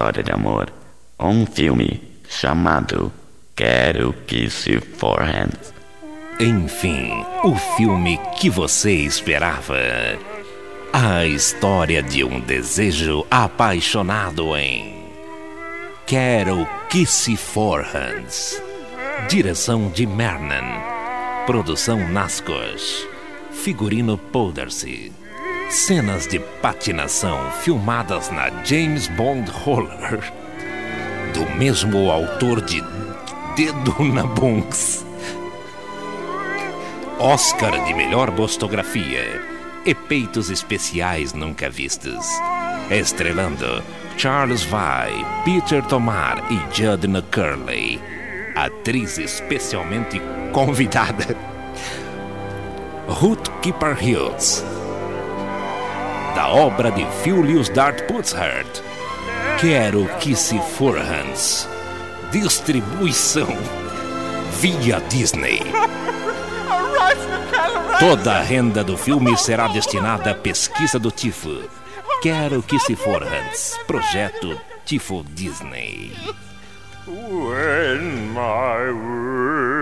história 0.00 0.22
de 0.22 0.32
amor, 0.32 0.72
um 1.18 1.44
filme 1.44 2.02
chamado 2.26 3.12
Quero 3.54 4.14
que 4.26 4.48
se. 4.48 4.80
Enfim, 6.40 7.22
o 7.44 7.54
filme 7.76 8.18
que 8.38 8.48
você 8.48 8.92
esperava. 8.92 9.76
A 10.90 11.26
história 11.26 12.02
de 12.02 12.24
um 12.24 12.40
desejo 12.40 13.26
apaixonado 13.30 14.56
em 14.56 15.04
Quero 16.06 16.66
que 16.88 17.04
se. 17.04 17.38
Direção 19.28 19.90
de 19.90 20.06
Mernan. 20.06 20.80
Produção 21.44 22.08
Nascos. 22.08 23.06
Figurino 23.52 24.16
Powdersy. 24.16 25.19
Cenas 25.70 26.26
de 26.26 26.40
patinação 26.60 27.48
filmadas 27.62 28.28
na 28.28 28.50
James 28.64 29.06
Bond 29.06 29.48
Roller. 29.52 30.20
Do 31.32 31.48
mesmo 31.56 32.10
autor 32.10 32.60
de 32.60 32.82
Dedo 33.54 34.02
na 34.02 34.24
Bunks. 34.24 35.06
Oscar 37.20 37.84
de 37.84 37.94
melhor 37.94 38.32
bostografia. 38.32 39.40
Efeitos 39.86 40.50
especiais 40.50 41.34
nunca 41.34 41.70
vistos. 41.70 42.26
Estrelando 42.90 43.80
Charles 44.16 44.64
Vai, 44.64 45.12
Peter 45.44 45.84
Tomar 45.84 46.42
e 46.50 46.58
Judna 46.76 47.22
Curley. 47.22 48.00
Atriz 48.56 49.18
especialmente 49.18 50.20
convidada. 50.52 51.36
Ruth 53.06 53.48
Keeper 53.62 53.96
Hills. 54.02 54.79
Da 56.34 56.48
obra 56.48 56.90
de 56.90 57.06
Julius 57.24 57.68
Dart 57.68 58.02
Putzhart. 58.06 58.80
Quero 59.58 60.06
que 60.18 60.34
se 60.34 60.58
forhans. 60.58 61.68
Distribuição 62.30 63.48
via 64.60 65.00
Disney. 65.08 65.60
Toda 67.98 68.38
a 68.38 68.42
renda 68.42 68.82
do 68.82 68.96
filme 68.96 69.36
será 69.36 69.68
destinada 69.68 70.30
à 70.30 70.34
pesquisa 70.34 70.98
do 70.98 71.10
Tifo. 71.10 71.62
Quero 72.22 72.62
que 72.62 72.78
se 72.78 72.96
forhans. 72.96 73.78
Projeto 73.86 74.58
Tifo 74.84 75.22
Disney. 75.34 76.12
When 77.06 78.32
my 78.32 78.92
Hello. 78.92 79.79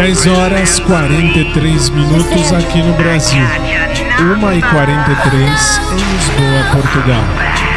10 0.00 0.26
horas 0.28 0.78
43 0.80 1.90
minutos 1.90 2.52
aqui 2.54 2.82
no 2.82 2.94
Brasil. 2.94 3.44
1 4.18 4.52
e 4.54 4.62
43 4.62 5.80
em 5.92 6.12
Lisboa, 6.14 6.64
Portugal. 6.72 7.24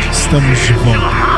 Estamos 0.10 0.58
de 0.60 0.72
volta. 0.72 1.33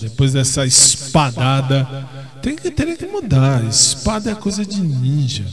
Depois 0.00 0.32
dessa 0.32 0.64
espadada. 0.66 1.86
Tem 2.42 2.56
que, 2.56 2.70
teria 2.70 2.96
que 2.96 3.06
mudar. 3.06 3.62
Espada 3.64 4.30
é 4.30 4.34
coisa 4.34 4.64
de 4.64 4.80
ninja. 4.80 5.44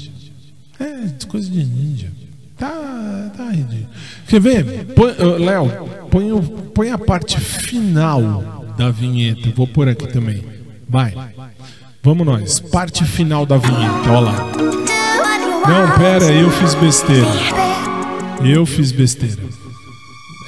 É, 0.80 1.26
coisa 1.28 1.50
de 1.50 1.64
ninja. 1.64 2.12
Tá, 2.58 3.32
tá 3.36 3.52
ridículo. 3.52 3.88
Quer 4.28 4.40
ver? 4.42 4.86
Põe- 4.96 5.16
ô, 5.22 5.38
Léo, 5.38 5.70
põe, 6.10 6.42
põe 6.74 6.90
a 6.92 6.98
parte 6.98 7.40
final 7.40 8.74
da 8.78 8.90
vinheta. 8.90 9.50
Vou 9.56 9.68
pôr 9.68 9.88
aqui 9.90 10.08
também. 10.08 10.44
Vai. 10.90 11.14
Vamos 12.02 12.26
nós. 12.26 12.60
Parte 12.60 13.04
final 13.04 13.46
da 13.46 13.58
vinheta. 13.58 14.10
Olha 14.10 14.20
lá. 14.20 14.52
Não, 15.68 15.98
pera, 15.98 16.32
eu 16.32 16.50
fiz 16.50 16.74
besteira. 16.76 17.28
Eu 18.44 18.66
fiz 18.66 18.92
besteira. 18.92 19.44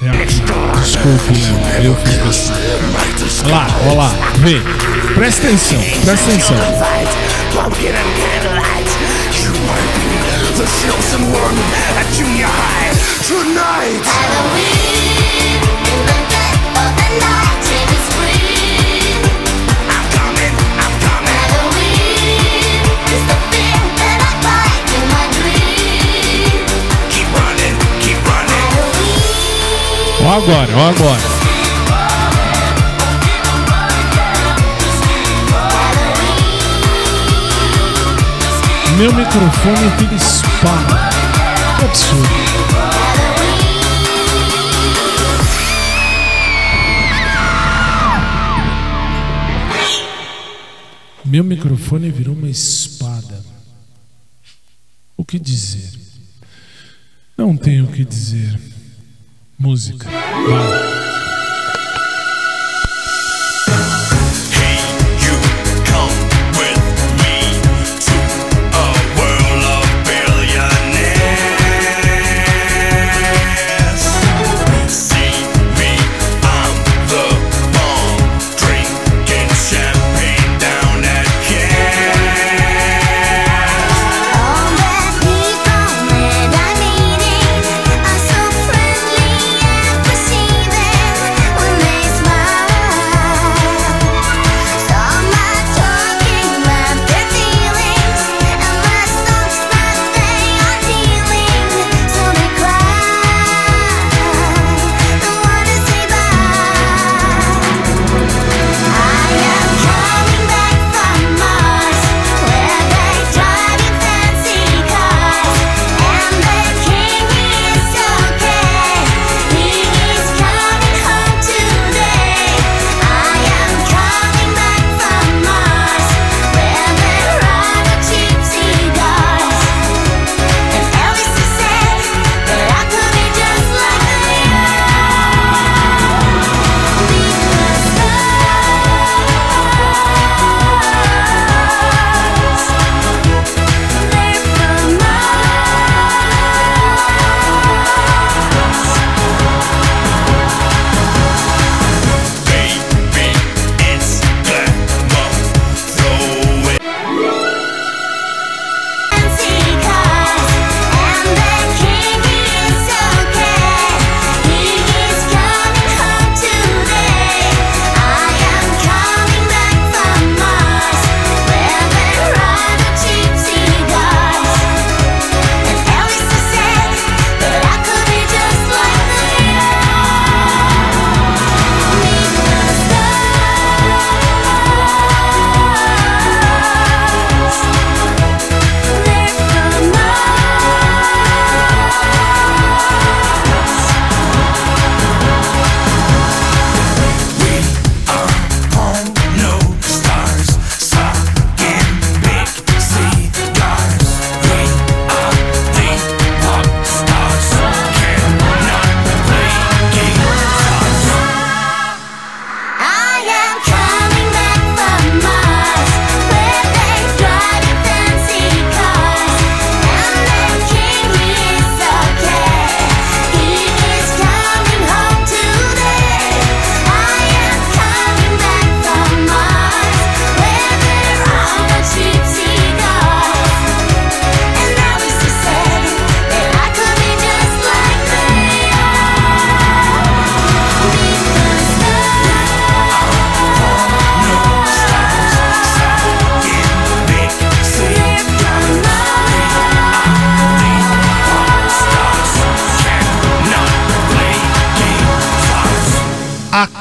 É, 0.02 0.24
desculpe. 0.24 1.34
Eu 1.84 1.94
besteira. 2.24 2.80
Olha 3.44 3.54
lá, 3.54 3.66
olha 3.84 3.94
lá. 3.98 4.08
Vê. 4.38 4.58
Presta 5.14 5.46
atenção, 5.46 5.78
presta 6.04 6.30
atenção. 6.30 6.56
Tonight. 13.28 14.02
Halloween, 14.02 15.60
in 15.86 16.00
the 16.08 16.18
dead 16.32 16.56
of 16.80 16.90
the 16.96 17.08
night, 17.20 17.89
agora, 30.36 30.76
ó 30.76 30.88
agora. 30.90 31.40
Meu 38.96 39.12
microfone 39.14 39.96
tira 39.98 40.14
espada. 40.14 41.10
Que 41.78 41.84
absurdo. 41.84 42.50
Meu 51.24 51.44
microfone 51.44 52.10
virou 52.10 52.34
uma 52.34 52.50
espada. 52.50 53.42
O 55.16 55.24
que 55.24 55.38
dizer? 55.38 55.92
Não 57.36 57.56
tenho 57.56 57.84
o 57.84 57.92
que 57.92 58.04
dizer. 58.04 58.79
Música. 59.60 60.08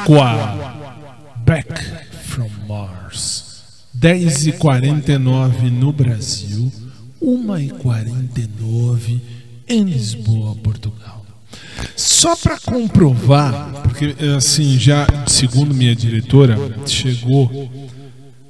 Aqua 0.10 1.38
Back 1.46 1.70
from 2.24 2.50
Mars. 2.68 3.62
10h49 3.96 5.70
no 5.70 5.94
Brasil 5.94 6.72
1h49 7.22 9.22
em 9.68 9.84
Lisboa, 9.84 10.56
Portugal. 10.56 11.24
Só 11.96 12.36
para 12.36 12.60
comprovar 12.60 13.72
porque 13.84 14.16
assim 14.36 14.80
já 14.80 15.06
segundo 15.28 15.76
minha 15.76 15.96
diretora 15.96 16.58
chegou 16.88 17.70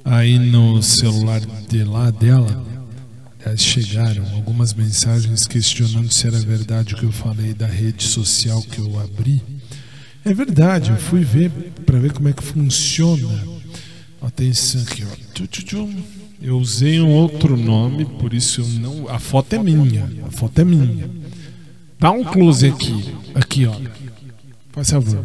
aí 0.02 0.38
no 0.38 0.82
celular 0.82 1.42
de 1.68 1.84
lá 1.84 2.10
dela 2.10 2.64
chegaram 3.58 4.24
algumas 4.34 4.72
mensagens 4.72 5.46
questionando 5.46 6.10
se 6.10 6.26
era 6.26 6.38
verdade 6.38 6.94
o 6.94 6.96
que 6.96 7.04
eu 7.04 7.12
falei 7.12 7.52
da 7.52 7.66
rede 7.66 8.04
social 8.04 8.62
que 8.62 8.78
eu 8.78 8.98
abri 8.98 9.42
é 10.24 10.34
verdade, 10.34 10.90
eu 10.90 10.96
fui 10.96 11.24
ver 11.24 11.50
para 11.86 11.98
ver 11.98 12.12
como 12.12 12.28
é 12.28 12.32
que 12.32 12.42
funciona. 12.42 13.28
Atenção 14.20 14.82
aqui, 14.82 15.04
ó. 15.04 15.86
Eu 16.42 16.58
usei 16.58 17.00
um 17.00 17.10
outro 17.10 17.56
nome, 17.56 18.04
por 18.04 18.32
isso 18.32 18.62
não. 18.80 19.08
A 19.08 19.18
foto 19.18 19.54
é 19.54 19.58
minha. 19.58 20.10
A 20.26 20.30
foto 20.30 20.58
é 20.60 20.64
minha. 20.64 21.10
Dá 21.98 22.10
um 22.10 22.24
close 22.24 22.66
aqui. 22.66 23.14
Aqui, 23.34 23.66
ó. 23.66 23.74
Faz 24.72 24.90
favor. 24.90 25.24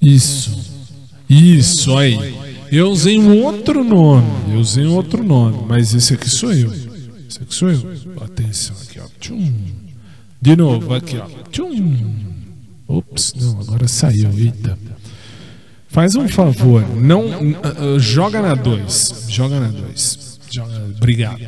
Isso. 0.00 0.58
Isso 1.28 1.96
aí. 1.96 2.34
Eu 2.70 2.90
usei 2.90 3.18
um 3.18 3.42
outro 3.42 3.84
nome. 3.84 4.26
Eu 4.52 4.60
usei 4.60 4.86
um 4.86 4.94
outro 4.94 5.22
nome. 5.22 5.64
Mas 5.68 5.94
esse 5.94 6.14
aqui 6.14 6.28
sou 6.28 6.52
eu. 6.52 6.72
Esse 6.72 7.42
aqui 7.42 7.54
sou 7.54 7.70
eu. 7.70 7.92
Atenção 8.20 8.76
aqui, 8.82 8.98
ó. 8.98 9.06
De 10.40 10.56
novo, 10.56 10.94
aqui, 10.94 11.18
ó. 11.18 11.26
Tchum. 11.50 12.31
Ops, 12.92 13.34
não, 13.40 13.60
agora 13.60 13.88
saiu. 13.88 14.30
Eita. 14.36 14.78
Faz 15.88 16.14
um 16.14 16.28
favor, 16.28 16.86
não 16.96 17.26
uh, 17.26 17.94
uh, 17.96 18.00
joga 18.00 18.42
na 18.42 18.54
2. 18.54 19.26
Joga 19.28 19.60
na 19.60 19.68
2. 19.68 20.40
Obrigado. 20.96 21.40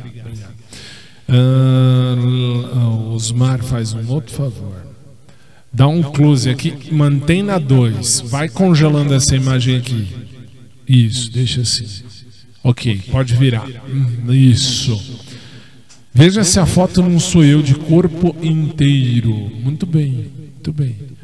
Uh, 1.27 3.13
Osmar 3.13 3.63
faz 3.63 3.93
um 3.93 4.07
outro 4.09 4.33
favor. 4.33 4.85
Dá 5.71 5.87
um 5.87 6.01
close 6.01 6.49
aqui, 6.49 6.73
mantém 6.91 7.43
na 7.43 7.59
2. 7.59 8.21
Vai 8.21 8.49
congelando 8.49 9.13
essa 9.13 9.35
imagem 9.35 9.77
aqui. 9.77 10.07
Isso, 10.87 11.31
deixa 11.31 11.61
assim. 11.61 11.85
Ok, 12.63 13.01
pode 13.11 13.35
virar. 13.35 13.67
Isso. 14.29 14.99
Veja 16.13 16.43
se 16.43 16.59
a 16.59 16.65
foto 16.65 17.03
não 17.03 17.19
sou 17.19 17.43
eu 17.43 17.61
de 17.61 17.75
corpo 17.75 18.35
inteiro. 18.41 19.33
Muito 19.33 19.85
bem, 19.85 20.31
muito 20.37 20.71
bem. 20.71 21.14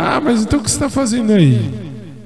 Ah, 0.00 0.20
mas 0.20 0.42
então 0.42 0.60
o 0.60 0.62
que 0.62 0.70
você 0.70 0.76
está 0.76 0.88
fazendo 0.88 1.32
aí? 1.32 1.58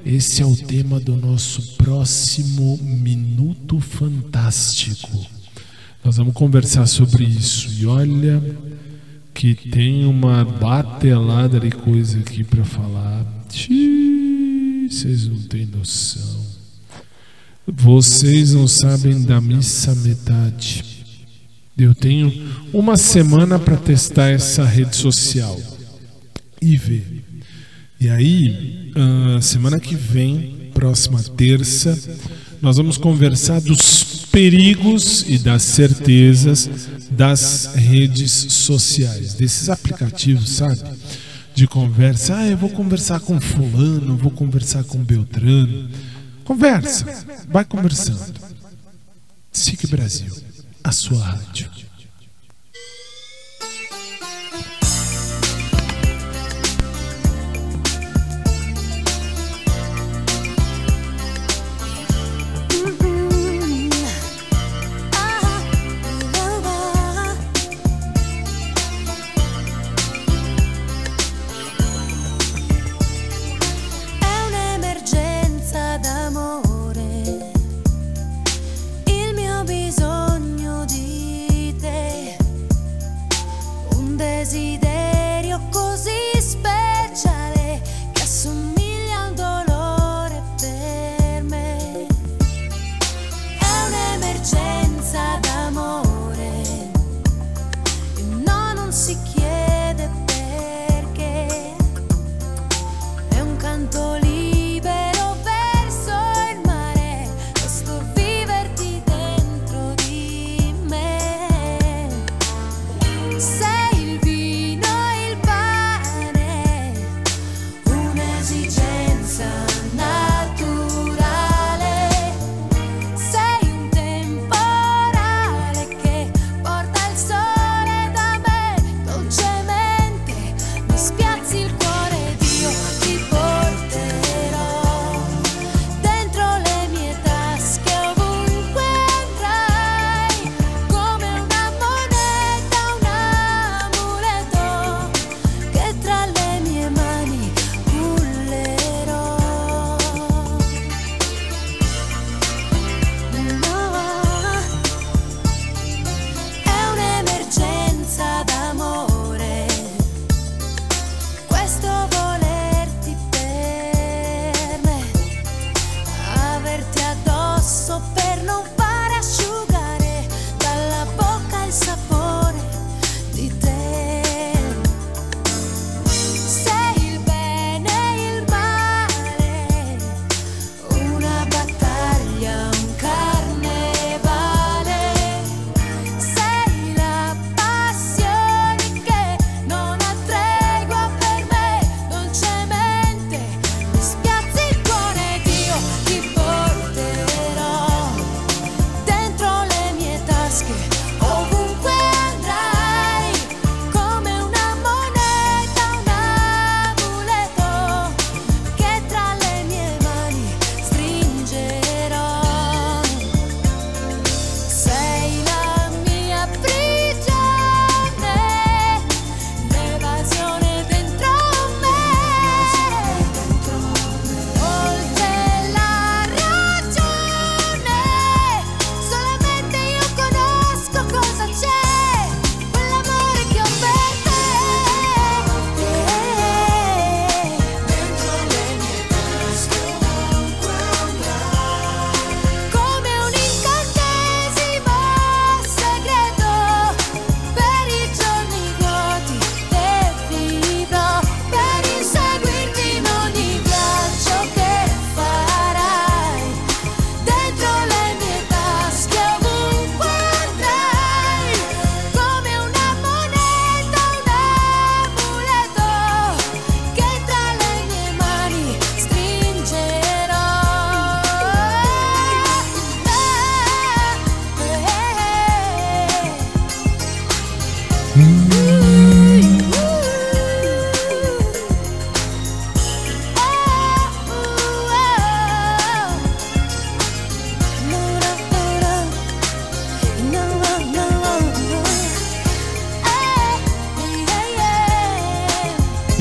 Esse 0.05 0.43
é 0.43 0.45
o 0.45 0.55
tema 0.55 0.99
do 0.99 1.17
nosso 1.17 1.75
próximo 1.75 2.77
Minuto 2.83 3.79
Fantástico. 3.79 5.09
Nós 6.05 6.17
vamos 6.17 6.35
conversar 6.35 6.85
sobre 6.85 7.23
isso. 7.23 7.71
E 7.79 7.87
olha 7.87 8.39
que 9.33 9.55
tem 9.55 10.05
uma 10.05 10.45
batelada 10.45 11.59
de 11.59 11.71
coisa 11.71 12.19
aqui 12.19 12.43
para 12.43 12.63
falar. 12.63 13.25
Vocês 13.49 15.27
não 15.27 15.39
têm 15.39 15.65
noção. 15.65 16.45
Vocês 17.65 18.53
não 18.53 18.67
sabem 18.67 19.23
da 19.23 19.41
missa 19.41 19.95
metade. 19.95 20.85
Eu 21.75 21.95
tenho 21.95 22.31
uma 22.71 22.97
semana 22.97 23.57
para 23.57 23.77
testar 23.77 24.27
essa 24.29 24.63
rede 24.63 24.95
social 24.95 25.59
e 26.61 26.77
ver. 26.77 27.22
E 28.03 28.09
aí, 28.09 28.91
uh, 28.97 29.41
semana 29.41 29.79
que 29.79 29.95
vem, 29.95 30.69
próxima 30.73 31.23
terça, 31.23 31.97
nós 32.61 32.75
vamos 32.75 32.97
conversar 32.97 33.61
dos 33.61 34.25
perigos 34.25 35.23
e 35.25 35.37
das 35.37 35.61
certezas 35.61 36.69
das 37.09 37.75
redes 37.75 38.29
sociais, 38.29 39.35
desses 39.35 39.69
aplicativos, 39.69 40.49
sabe? 40.49 40.81
De 41.55 41.65
conversa. 41.65 42.35
Ah, 42.35 42.45
eu 42.45 42.57
vou 42.57 42.69
conversar 42.71 43.21
com 43.21 43.39
Fulano, 43.39 44.17
vou 44.17 44.31
conversar 44.31 44.83
com 44.83 44.97
Beltrano. 44.97 45.89
Conversa, 46.43 47.05
vai 47.47 47.63
conversando. 47.63 48.33
SIC 49.49 49.87
Brasil, 49.87 50.35
a 50.83 50.91
sua 50.91 51.23
rádio. 51.23 51.69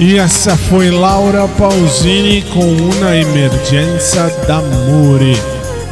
E 0.05 0.19
essa 0.19 0.57
foi 0.57 0.91
Laura 0.91 1.47
Pausini 1.47 2.43
com 2.53 2.67
Una 2.67 3.17
Emergenza 3.17 4.27
d'Amore. 4.49 5.41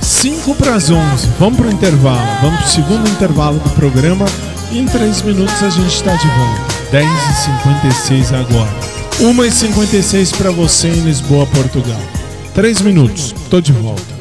5 0.03 0.53
para 0.57 0.75
as 0.75 0.91
11. 0.91 1.29
Vamos 1.39 1.57
para 1.57 1.69
o 1.69 1.71
intervalo. 1.71 2.27
Vamos 2.43 2.59
para 2.59 2.67
o 2.67 2.71
segundo 2.71 3.09
intervalo 3.09 3.61
do 3.61 3.71
programa. 3.71 4.27
Em 4.73 4.85
3 4.85 5.23
minutos 5.23 5.63
a 5.63 5.71
gente 5.71 5.95
está 5.95 6.13
de 6.17 6.27
volta. 6.27 6.75
10h56 6.91 8.35
agora. 8.37 8.75
1h56 9.21 10.37
para 10.37 10.51
você 10.51 10.89
em 10.89 11.03
Lisboa, 11.03 11.47
Portugal. 11.47 12.01
3 12.53 12.81
minutos. 12.81 13.33
Tô 13.49 13.61
de 13.61 13.73
volta. 13.73 14.20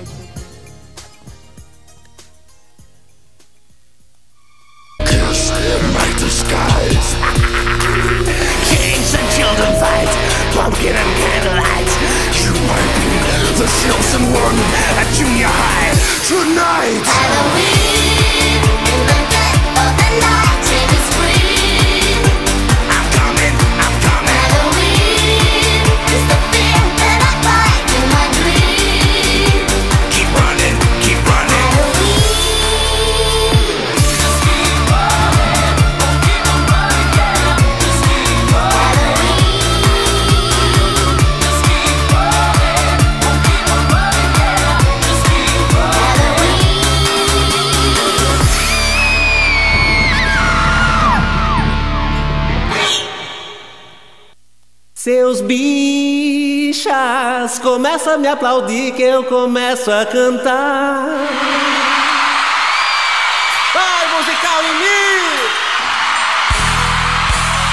Me 58.19 58.27
aplaudir 58.27 58.91
que 58.91 59.01
eu 59.01 59.23
começo 59.23 59.89
a 59.89 60.05
cantar. 60.05 61.05
Vai, 63.73 64.07
musical 64.17 64.61
em 64.63 64.75
mim! 64.75 65.49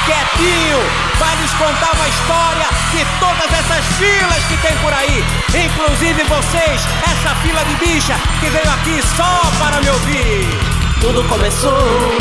Quietinho, 0.07 0.79
vai 1.19 1.37
nos 1.37 1.53
contar 1.55 1.93
uma 1.95 2.09
história 2.09 2.69
de 2.93 3.05
todas 3.19 3.59
essas 3.59 3.85
filas 3.97 4.45
que 4.45 4.57
tem 4.59 4.77
por 4.79 4.93
aí. 4.93 5.25
Inclusive 5.49 6.23
vocês, 6.25 6.81
essa 7.03 7.35
fila 7.43 7.65
de 7.65 7.75
bicha 7.75 8.15
que 8.39 8.49
veio 8.49 8.71
aqui 8.71 9.03
só 9.17 9.43
para 9.59 9.81
me 9.81 9.91
ouvir. 9.91 10.47
Tudo 11.01 11.25
começou, 11.29 12.19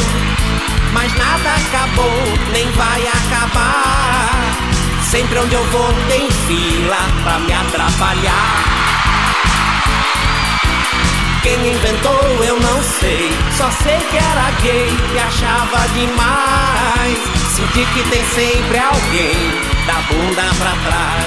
mas 0.94 1.14
nada 1.14 1.54
acabou, 1.54 2.24
nem 2.52 2.72
vai 2.72 3.08
acabar. 3.08 4.55
Sempre 5.16 5.40
onde 5.40 5.56
eu 5.56 5.64
vou 5.68 5.94
tem 6.10 6.30
fila 6.30 6.98
pra 7.24 7.40
me 7.40 7.54
atrapalhar. 7.54 8.66
Quem 11.42 11.70
inventou 11.70 12.44
eu 12.44 12.60
não 12.60 12.84
sei, 12.84 13.32
só 13.58 13.72
sei 13.72 13.98
que 13.98 14.18
era 14.18 14.52
gay 14.62 14.90
e 15.14 15.18
achava 15.18 15.88
demais. 15.94 17.18
Senti 17.48 17.86
que 17.94 18.04
tem 18.10 18.26
sempre 18.26 18.78
alguém 18.78 19.54
da 19.88 20.02
bunda 20.10 20.54
pra 20.58 20.72
trás. 20.84 21.26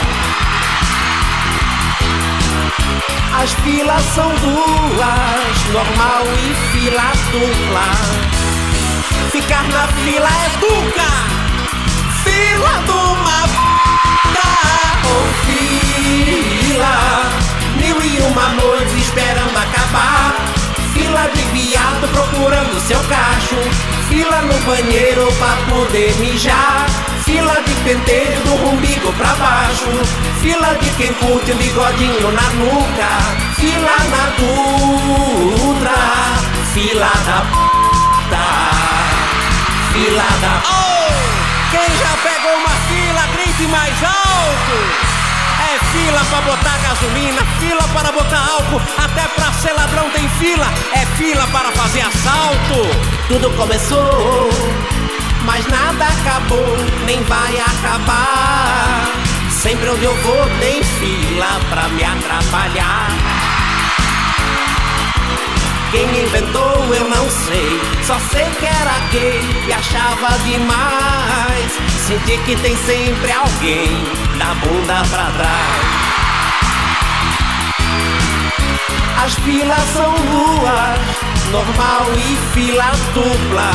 As 3.43 3.55
filas 3.64 4.03
são 4.14 4.28
duas, 4.34 5.64
normal 5.72 6.24
e 6.36 6.55
fila 6.72 7.11
dupla. 7.32 7.89
Ficar 9.32 9.66
na 9.68 9.89
fila 10.05 10.28
é 10.28 10.49
duca, 10.59 11.09
fila 12.22 12.82
puta 12.82 12.93
ou 12.93 13.67
fila. 15.46 17.22
Mil 17.76 17.96
e 18.02 18.20
uma 18.30 18.48
noites 18.50 18.94
esperando 18.94 19.56
acabar. 19.56 20.34
Fila 20.92 21.28
de 21.34 21.42
viado 21.52 22.08
procurando 22.12 22.80
seu 22.80 23.00
cacho. 23.04 23.56
Fila 24.08 24.42
no 24.42 24.54
banheiro 24.64 25.26
pra 25.38 25.56
poder 25.68 26.14
mijar. 26.18 26.86
Fila 27.24 27.60
de 27.62 27.74
penteiro 27.84 28.40
do 28.44 28.54
umbigo 28.70 29.12
pra 29.12 29.34
baixo. 29.34 29.90
Fila 30.40 30.74
de 30.80 30.90
quem 30.96 31.12
curte 31.14 31.52
um 31.52 31.56
bigodinho 31.56 32.32
na 32.32 32.50
nuca. 32.52 33.08
Fila 33.56 33.96
na 34.10 34.24
Dutra. 34.38 35.92
Fila 36.72 37.10
da 37.26 37.42
puta. 37.52 38.46
Fila 39.92 40.28
da. 40.40 40.62
Oh! 40.70 40.88
Quem 41.70 41.96
já 41.98 42.16
pegou 42.22 42.56
uma 42.56 42.76
fila, 42.88 43.26
grite 43.34 43.66
mais 43.68 44.02
alto! 44.02 45.07
Fila 45.92 46.24
pra 46.30 46.40
botar 46.42 46.78
gasolina, 46.78 47.42
fila 47.58 47.82
para 47.94 48.12
botar 48.12 48.38
álcool, 48.38 48.80
até 48.96 49.26
pra 49.28 49.52
ser 49.52 49.72
ladrão 49.72 50.10
tem 50.10 50.28
fila, 50.30 50.66
é 50.92 51.06
fila 51.16 51.46
para 51.48 51.70
fazer 51.72 52.00
assalto. 52.00 52.86
Tudo 53.28 53.50
começou, 53.56 54.50
mas 55.44 55.66
nada 55.66 56.06
acabou, 56.06 56.76
nem 57.06 57.22
vai 57.24 57.58
acabar. 57.58 59.08
Sempre 59.50 59.90
onde 59.90 60.04
eu 60.04 60.14
vou 60.22 60.48
tem 60.60 60.82
fila 60.82 61.60
pra 61.70 61.88
me 61.88 62.04
atrapalhar. 62.04 63.38
Quem 65.91 66.05
inventou 66.22 66.95
eu 66.95 67.09
não 67.09 67.30
sei, 67.30 67.80
só 68.07 68.18
sei 68.30 68.45
que 68.59 68.66
era 68.66 68.99
gay 69.11 69.41
e 69.66 69.72
achava 69.72 70.39
demais. 70.45 71.72
Senti 72.07 72.36
que 72.45 72.57
tem 72.57 72.76
sempre 72.76 73.32
alguém 73.32 73.89
da 74.39 74.55
bunda 74.57 75.03
pra 75.09 75.30
trás. 75.32 75.99
As 79.24 79.34
filas 79.36 79.80
são 79.95 80.14
duas, 80.14 80.99
normal 81.53 82.07
e 82.16 82.36
fila 82.53 82.93
dupla. 83.14 83.70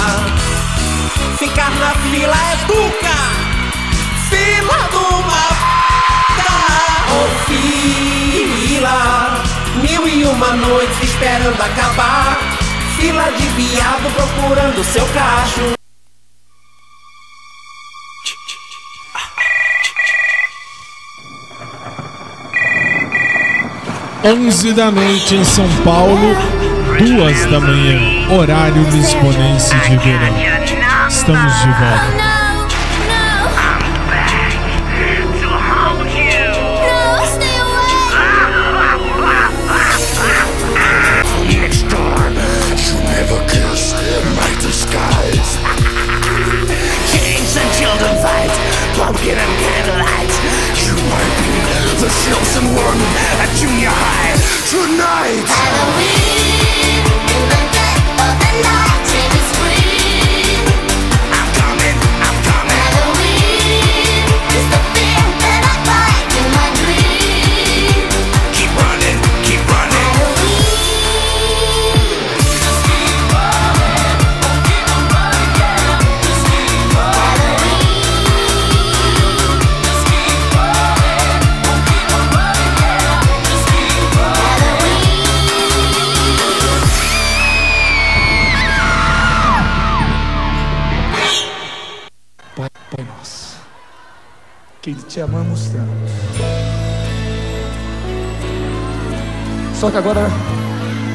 Ficar 1.40 1.72
na 1.72 1.96
fila 1.96 2.36
é 2.36 2.56
duca, 2.68 3.18
fila 4.30 4.88
de 4.90 4.98
uma 4.98 5.48
puta 6.38 6.54
ou 7.12 7.28
fila. 7.48 9.33
Mil 9.84 10.08
e 10.08 10.24
uma 10.24 10.54
noites 10.54 11.04
esperando 11.04 11.62
acabar. 11.62 12.38
Fila 12.96 13.30
de 13.34 13.46
viado 13.48 14.10
procurando 14.16 14.82
seu 14.82 15.06
cacho. 15.08 15.74
Onze 24.24 24.72
da 24.72 24.90
noite 24.90 25.36
em 25.36 25.44
São 25.44 25.68
Paulo, 25.84 26.34
duas 26.98 27.46
da 27.48 27.60
manhã, 27.60 28.30
horário 28.32 28.84
lisbonense 28.90 29.76
de 29.76 29.98
verão. 29.98 31.08
Estamos 31.10 31.54
de 31.60 31.68
volta. 31.72 32.23
Chosen 52.22 52.66
one 52.76 53.02
at 53.42 53.50
junior 53.56 53.90
high 53.90 54.38
tonight. 54.70 55.44
Halloween 55.48 56.43
amamos 95.24 95.70
tanto. 95.70 95.90
Só 99.80 99.90
que 99.90 99.98
agora, 99.98 100.30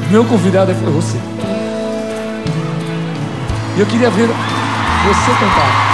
meu 0.09 0.25
convidado 0.25 0.71
é 0.71 0.73
você. 0.73 1.17
E 3.77 3.79
eu 3.79 3.85
queria 3.85 4.09
ver 4.09 4.27
você 4.27 5.31
cantar. 5.39 5.89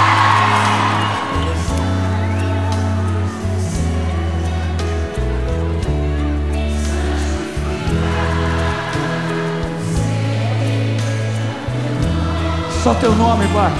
Só 12.82 12.94
teu 12.94 13.14
nome, 13.14 13.46
Pai, 13.48 13.72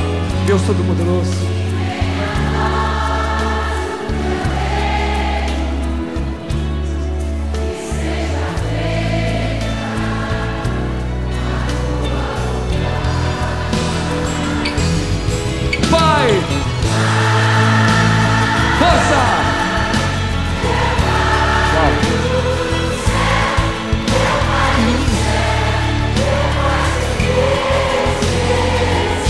Deus 0.46 0.62
Todo-Poderoso. 0.62 1.55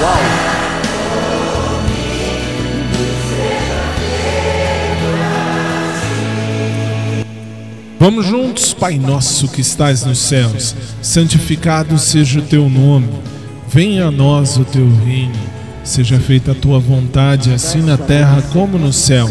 Uau! 0.00 0.50
Vamos 7.98 8.24
juntos, 8.24 8.72
Pai 8.72 8.98
nosso 8.98 9.46
que 9.48 9.60
estás 9.60 10.06
nos 10.06 10.18
céus, 10.20 10.74
santificado 11.02 11.98
seja 11.98 12.38
o 12.38 12.42
teu 12.42 12.66
nome. 12.66 13.10
Venha 13.68 14.06
a 14.06 14.10
nós 14.10 14.56
o 14.56 14.64
teu 14.64 14.88
reino. 15.04 15.34
Seja 15.84 16.18
feita 16.18 16.52
a 16.52 16.54
tua 16.54 16.78
vontade, 16.78 17.52
assim 17.52 17.82
na 17.82 17.98
terra 17.98 18.42
como 18.52 18.78
no 18.78 18.92
céu. 18.92 19.28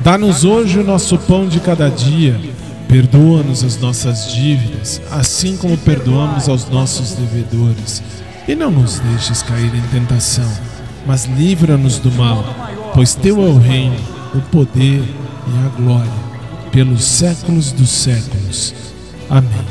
Dá-nos 0.00 0.44
hoje 0.44 0.80
o 0.80 0.84
nosso 0.84 1.16
pão 1.16 1.46
de 1.46 1.60
cada 1.60 1.88
dia. 1.88 2.51
Perdoa-nos 2.92 3.64
as 3.64 3.78
nossas 3.78 4.30
dívidas, 4.34 5.00
assim 5.10 5.56
como 5.56 5.78
perdoamos 5.78 6.46
aos 6.46 6.68
nossos 6.68 7.12
devedores. 7.12 8.02
E 8.46 8.54
não 8.54 8.70
nos 8.70 8.98
deixes 8.98 9.42
cair 9.42 9.74
em 9.74 9.80
tentação, 9.98 10.52
mas 11.06 11.24
livra-nos 11.24 11.98
do 11.98 12.12
mal, 12.12 12.44
pois 12.92 13.14
teu 13.14 13.40
é 13.40 13.48
o 13.48 13.58
reino, 13.58 13.96
o 14.34 14.42
poder 14.42 15.00
e 15.00 15.66
a 15.66 15.68
glória 15.80 16.12
pelos 16.70 17.02
séculos 17.02 17.72
dos 17.72 17.88
séculos. 17.88 18.74
Amém. 19.30 19.66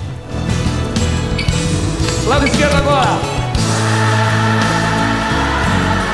Lado 2.25 2.47
esquerdo 2.47 2.73
agora. 2.73 3.19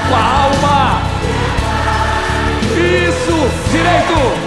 Com 0.10 0.16
a 0.16 0.44
alma. 0.44 1.02
Isso. 2.76 3.72
Direito. 3.72 4.47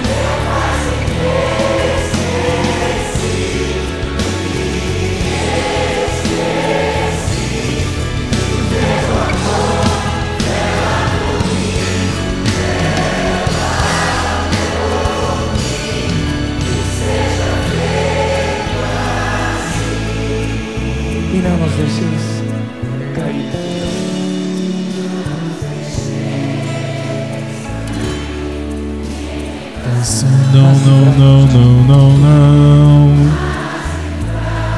Deixes 21.81 22.43
cair. 23.15 23.49
Não, 30.53 30.75
não, 30.75 31.05
não, 31.17 31.47
não, 31.47 31.71
não, 31.87 32.17
não. 32.17 33.31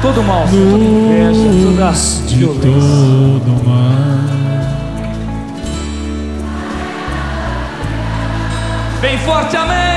Todo 0.00 0.22
mal, 0.22 0.46
toda 0.48 0.82
inveja, 0.82 1.40
toda 1.62 1.92
de 2.26 2.36
violência. 2.36 2.70
todo 2.70 3.64
mal. 3.66 3.94
Bem 9.02 9.18
forte, 9.18 9.56
amém! 9.58 9.93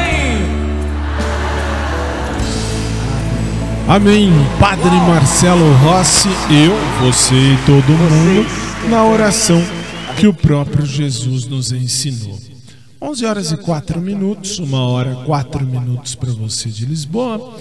Amém. 3.87 4.29
Padre 4.59 4.89
Marcelo 4.89 5.71
Rossi, 5.75 6.27
eu, 6.51 6.73
você 7.05 7.33
e 7.33 7.57
todo 7.65 7.87
mundo, 7.87 8.45
na 8.89 9.05
oração 9.05 9.63
que 10.19 10.27
o 10.27 10.33
próprio 10.33 10.85
Jesus 10.85 11.45
nos 11.45 11.71
ensinou. 11.71 12.37
11 13.01 13.25
horas 13.25 13.51
e 13.53 13.57
4 13.57 14.01
minutos, 14.01 14.59
uma 14.59 14.85
hora 14.85 15.15
4 15.25 15.65
minutos 15.65 16.15
para 16.15 16.31
você 16.33 16.67
de 16.67 16.85
Lisboa. 16.85 17.55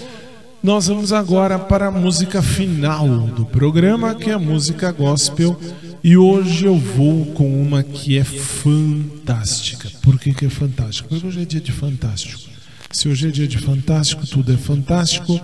Nós 0.61 0.87
vamos 0.87 1.13
agora 1.13 1.57
para 1.57 1.87
a 1.87 1.91
música 1.91 2.41
final 2.41 3.07
do 3.07 3.45
programa, 3.45 4.13
que 4.13 4.29
é 4.29 4.33
a 4.33 4.39
música 4.39 4.91
gospel. 4.91 5.57
E 6.03 6.17
hoje 6.17 6.65
eu 6.65 6.77
vou 6.77 7.27
com 7.27 7.61
uma 7.61 7.83
que 7.83 8.17
é 8.17 8.25
fantástica. 8.25 9.89
Por 10.01 10.19
que, 10.19 10.33
que 10.33 10.47
é 10.47 10.49
fantástica? 10.49 11.07
Porque 11.07 11.25
hoje 11.25 11.41
é 11.41 11.45
dia 11.45 11.61
de 11.61 11.71
fantástico. 11.71 12.56
Se 12.91 13.07
hoje 13.09 13.27
é 13.27 13.31
dia 13.31 13.47
de 13.47 13.57
fantástico, 13.57 14.25
tudo 14.25 14.53
é 14.53 14.57
fantástico. 14.57 15.39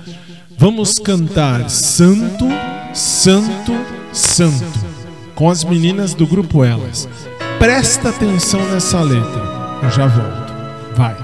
Vamos 0.58 0.98
cantar 1.00 1.70
Santo, 1.70 2.46
Santo, 2.94 3.72
Santo 4.12 4.94
com 5.36 5.50
as 5.50 5.64
meninas 5.64 6.14
do 6.14 6.26
grupo 6.26 6.64
Elas. 6.64 7.08
Presta 7.60 8.10
atenção 8.10 8.62
nessa 8.72 9.02
letra. 9.02 9.44
Eu 9.82 9.92
já 9.92 10.08
volto. 10.08 10.54
Vai. 10.96 11.23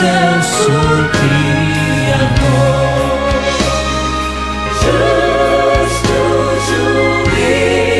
Justo 0.00 0.72
juiz. 6.66 7.90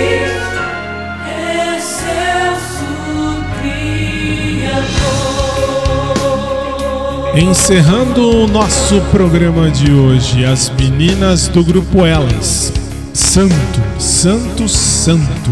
Encerrando 7.34 8.44
o 8.44 8.46
nosso 8.46 9.02
programa 9.10 9.70
de 9.70 9.92
hoje, 9.92 10.46
as 10.46 10.70
meninas 10.70 11.48
do 11.48 11.62
grupo 11.62 12.06
Elas. 12.06 12.72
Santo, 13.12 13.54
Santo, 13.98 14.66
Santo. 14.66 15.50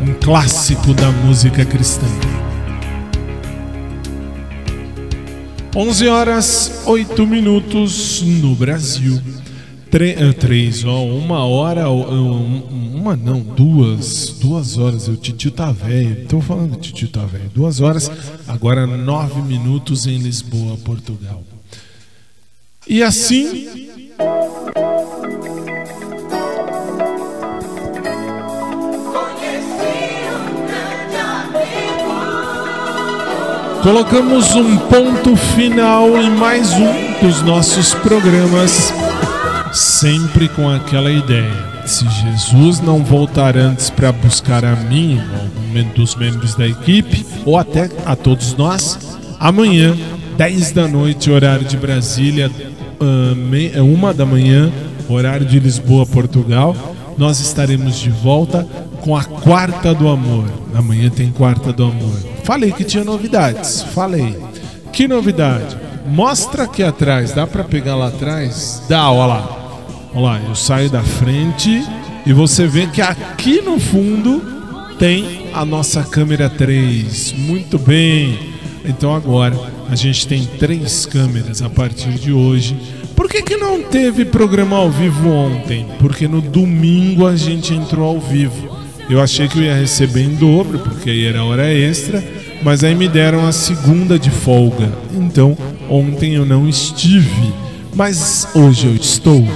Um 0.00 0.14
clássico 0.14 0.94
da 0.94 1.10
música 1.10 1.62
cristã. 1.62 2.06
11 5.76 6.08
horas 6.08 6.82
8 6.86 7.26
minutos 7.26 8.22
no 8.22 8.54
Brasil. 8.54 9.20
Tre 9.90 10.12
eh, 10.18 10.32
três, 10.32 10.82
ó, 10.84 11.04
uma 11.04 11.44
hora, 11.44 11.88
um- 11.90 12.94
uma 12.96 13.14
não, 13.14 13.40
duas, 13.40 14.30
duas 14.40 14.78
horas. 14.78 15.06
O 15.06 15.16
titio 15.16 15.50
tá 15.50 15.70
velho. 15.70 16.26
Tô 16.26 16.40
falando 16.40 16.72
que 16.76 16.88
titio 16.88 17.08
tá 17.08 17.24
velho. 17.24 17.50
Duas 17.54 17.80
horas, 17.80 18.10
agora 18.48 18.86
nove 18.86 19.40
minutos 19.42 20.06
em 20.06 20.16
Lisboa, 20.18 20.76
Portugal. 20.78 21.44
E 22.88 23.02
assim. 23.02 23.85
Colocamos 33.86 34.52
um 34.56 34.76
ponto 34.78 35.36
final 35.36 36.20
em 36.20 36.28
mais 36.28 36.72
um 36.72 37.24
dos 37.24 37.40
nossos 37.42 37.94
programas, 37.94 38.92
sempre 39.72 40.48
com 40.48 40.68
aquela 40.68 41.08
ideia. 41.08 41.54
Se 41.86 42.04
Jesus 42.08 42.80
não 42.80 43.04
voltar 43.04 43.56
antes 43.56 43.88
para 43.88 44.10
buscar 44.10 44.64
a 44.64 44.74
mim, 44.74 45.20
ou 45.76 45.84
dos 45.94 46.16
membros 46.16 46.56
da 46.56 46.66
equipe, 46.66 47.24
ou 47.44 47.56
até 47.56 47.88
a 48.04 48.16
todos 48.16 48.56
nós, 48.56 48.98
amanhã, 49.38 49.96
10 50.36 50.72
da 50.72 50.88
noite, 50.88 51.30
horário 51.30 51.64
de 51.64 51.76
Brasília, 51.76 52.50
ah, 53.00 53.34
me- 53.36 53.70
é 53.72 53.80
uma 53.80 54.12
da 54.12 54.26
manhã, 54.26 54.68
horário 55.08 55.46
de 55.46 55.60
Lisboa, 55.60 56.04
Portugal, 56.04 56.74
nós 57.16 57.38
estaremos 57.38 58.00
de 58.00 58.10
volta 58.10 58.66
com 59.00 59.16
a 59.16 59.22
Quarta 59.22 59.94
do 59.94 60.08
Amor. 60.08 60.46
Amanhã 60.74 61.08
tem 61.08 61.30
Quarta 61.30 61.72
do 61.72 61.84
Amor. 61.84 62.35
Falei 62.46 62.70
que 62.70 62.84
tinha 62.84 63.02
novidades, 63.02 63.82
falei. 63.92 64.38
Que 64.92 65.08
novidade? 65.08 65.76
Mostra 66.06 66.62
aqui 66.62 66.80
atrás, 66.80 67.32
dá 67.32 67.44
pra 67.44 67.64
pegar 67.64 67.96
lá 67.96 68.06
atrás? 68.06 68.84
Dá, 68.88 69.10
ó 69.10 69.26
lá. 69.26 70.10
Ó 70.14 70.20
lá, 70.20 70.40
eu 70.40 70.54
saio 70.54 70.88
da 70.88 71.02
frente 71.02 71.84
e 72.24 72.32
você 72.32 72.64
vê 72.68 72.86
que 72.86 73.02
aqui 73.02 73.60
no 73.60 73.80
fundo 73.80 74.40
tem 74.96 75.50
a 75.52 75.64
nossa 75.64 76.04
câmera 76.04 76.48
3. 76.48 77.32
Muito 77.32 77.80
bem. 77.80 78.38
Então 78.84 79.12
agora 79.12 79.58
a 79.90 79.96
gente 79.96 80.28
tem 80.28 80.46
três 80.46 81.04
câmeras 81.04 81.62
a 81.62 81.68
partir 81.68 82.12
de 82.12 82.30
hoje. 82.30 82.76
Por 83.16 83.28
que, 83.28 83.42
que 83.42 83.56
não 83.56 83.82
teve 83.82 84.24
programa 84.24 84.76
ao 84.76 84.88
vivo 84.88 85.28
ontem? 85.30 85.84
Porque 85.98 86.28
no 86.28 86.40
domingo 86.40 87.26
a 87.26 87.34
gente 87.34 87.74
entrou 87.74 88.06
ao 88.06 88.20
vivo. 88.20 88.76
Eu 89.08 89.20
achei 89.20 89.46
que 89.46 89.58
eu 89.58 89.62
ia 89.62 89.74
receber 89.74 90.22
em 90.22 90.34
dobro, 90.34 90.80
porque 90.80 91.10
aí 91.10 91.26
era 91.26 91.44
hora 91.44 91.72
extra, 91.72 92.22
mas 92.62 92.82
aí 92.82 92.94
me 92.94 93.08
deram 93.08 93.46
a 93.46 93.52
segunda 93.52 94.18
de 94.18 94.30
folga. 94.30 94.90
Então 95.12 95.56
ontem 95.88 96.34
eu 96.34 96.44
não 96.44 96.68
estive, 96.68 97.52
mas 97.94 98.48
hoje 98.54 98.86
eu 98.86 98.94
estou. 98.94 99.46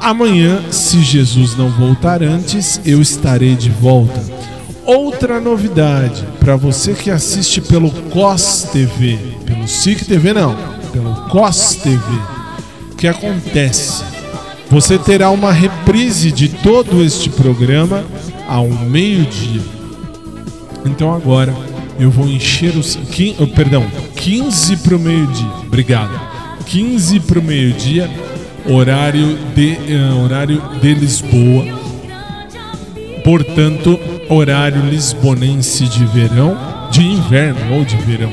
Amanhã, 0.00 0.60
se 0.70 1.00
Jesus 1.00 1.56
não 1.56 1.70
voltar 1.70 2.22
antes, 2.22 2.80
eu 2.84 3.00
estarei 3.00 3.54
de 3.54 3.70
volta. 3.70 4.20
Outra 4.84 5.40
novidade 5.40 6.26
para 6.40 6.56
você 6.56 6.92
que 6.92 7.08
assiste 7.08 7.60
pelo 7.60 7.88
COS 8.10 8.68
TV, 8.72 9.16
pelo 9.46 9.68
SIC 9.68 10.04
TV 10.04 10.32
não, 10.32 10.56
pelo 10.92 11.14
COS 11.28 11.76
TV. 11.76 12.02
Que 12.96 13.06
acontece? 13.06 14.02
Você 14.70 14.98
terá 14.98 15.30
uma 15.30 15.52
reprise 15.52 16.32
de 16.32 16.48
todo 16.48 17.02
este 17.04 17.30
programa 17.30 18.04
ao 18.48 18.68
meio-dia. 18.68 19.62
Então 20.84 21.14
agora 21.14 21.54
eu 21.98 22.10
vou 22.10 22.26
encher 22.28 22.76
os. 22.76 22.96
quin- 23.10 23.34
oh, 23.38 23.46
perdão, 23.46 23.86
15 24.16 24.76
para 24.78 24.96
o 24.96 24.98
meio-dia. 24.98 25.46
Obrigado. 25.66 26.20
15 26.66 27.20
para 27.20 27.38
o 27.38 27.42
meio-dia, 27.42 28.08
horário 28.66 29.36
de, 29.54 29.72
eh, 29.72 30.12
horário 30.24 30.62
de 30.80 30.94
Lisboa. 30.94 31.64
Portanto, 33.24 33.98
horário 34.28 34.82
lisbonense 34.88 35.84
de 35.88 36.04
verão, 36.06 36.56
de 36.90 37.02
inverno 37.02 37.74
ou 37.76 37.84
de 37.84 37.96
verão. 37.96 38.32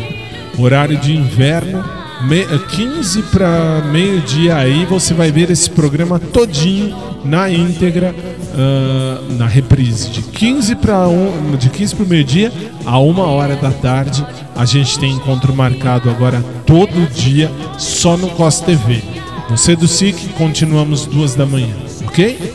Horário 0.57 0.97
de 0.97 1.15
inverno, 1.15 1.83
me- 2.21 2.41
eh, 2.41 2.59
15 2.69 3.21
para 3.23 3.81
meio-dia 3.91 4.55
aí 4.57 4.85
você 4.85 5.13
vai 5.13 5.31
ver 5.31 5.49
esse 5.49 5.69
programa 5.69 6.19
todinho 6.19 6.95
na 7.23 7.49
íntegra 7.49 8.13
ah, 8.55 9.21
na 9.37 9.45
reprise 9.47 10.09
de 10.09 10.21
15 10.21 10.75
para 10.75 11.07
um, 11.07 11.55
de 11.57 11.69
15 11.69 11.95
para 11.95 12.05
meio-dia 12.05 12.51
a 12.85 12.99
uma 12.99 13.25
hora 13.27 13.55
da 13.55 13.71
tarde. 13.71 14.25
A 14.55 14.65
gente 14.65 14.99
tem 14.99 15.11
encontro 15.13 15.53
marcado 15.55 16.09
agora 16.09 16.43
todo 16.65 17.09
dia 17.13 17.49
só 17.77 18.17
no 18.17 18.27
COS 18.31 18.59
TV. 18.61 19.01
Você 19.49 19.75
do 19.75 19.87
SIC, 19.87 20.29
continuamos 20.37 21.05
duas 21.05 21.33
da 21.33 21.45
manhã, 21.45 21.73
ok? 22.05 22.53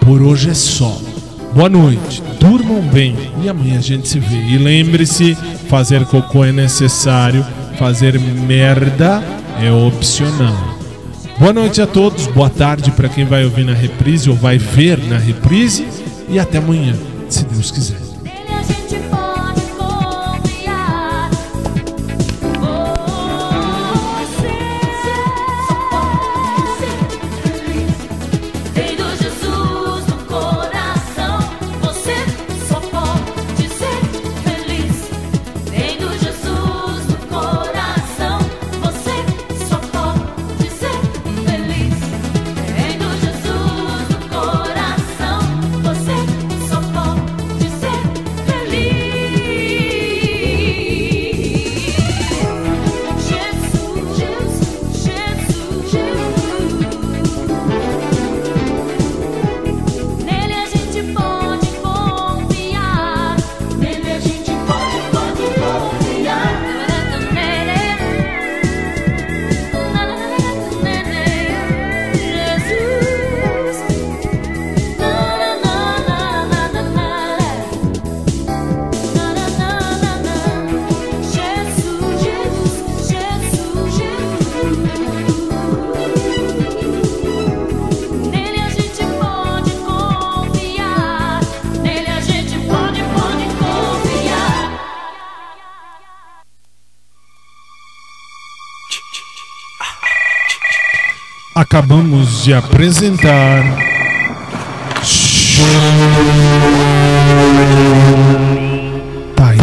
Por 0.00 0.22
hoje 0.22 0.50
é 0.50 0.54
só. 0.54 0.96
Boa 1.54 1.68
noite, 1.70 2.22
durmam 2.38 2.82
bem 2.82 3.16
e 3.42 3.48
amanhã 3.48 3.78
a 3.78 3.82
gente 3.82 4.06
se 4.06 4.18
vê. 4.18 4.36
E 4.36 4.58
lembre-se: 4.58 5.34
fazer 5.68 6.04
cocô 6.04 6.44
é 6.44 6.52
necessário, 6.52 7.44
Fazer 7.78 8.18
merda 8.18 9.22
é 9.62 9.70
opcional. 9.70 10.76
Boa 11.38 11.52
noite 11.52 11.82
a 11.82 11.86
todos, 11.86 12.26
boa 12.26 12.48
tarde 12.48 12.90
para 12.90 13.08
quem 13.08 13.26
vai 13.26 13.44
ouvir 13.44 13.64
na 13.64 13.74
reprise 13.74 14.30
ou 14.30 14.36
vai 14.36 14.56
ver 14.56 14.98
na 15.06 15.18
reprise 15.18 15.86
e 16.28 16.38
até 16.38 16.56
amanhã, 16.56 16.94
se 17.28 17.44
Deus 17.44 17.70
quiser. 17.70 18.05
acabamos 101.76 102.42
de 102.42 102.54
apresentar. 102.54 103.62
Tai, 109.34 109.58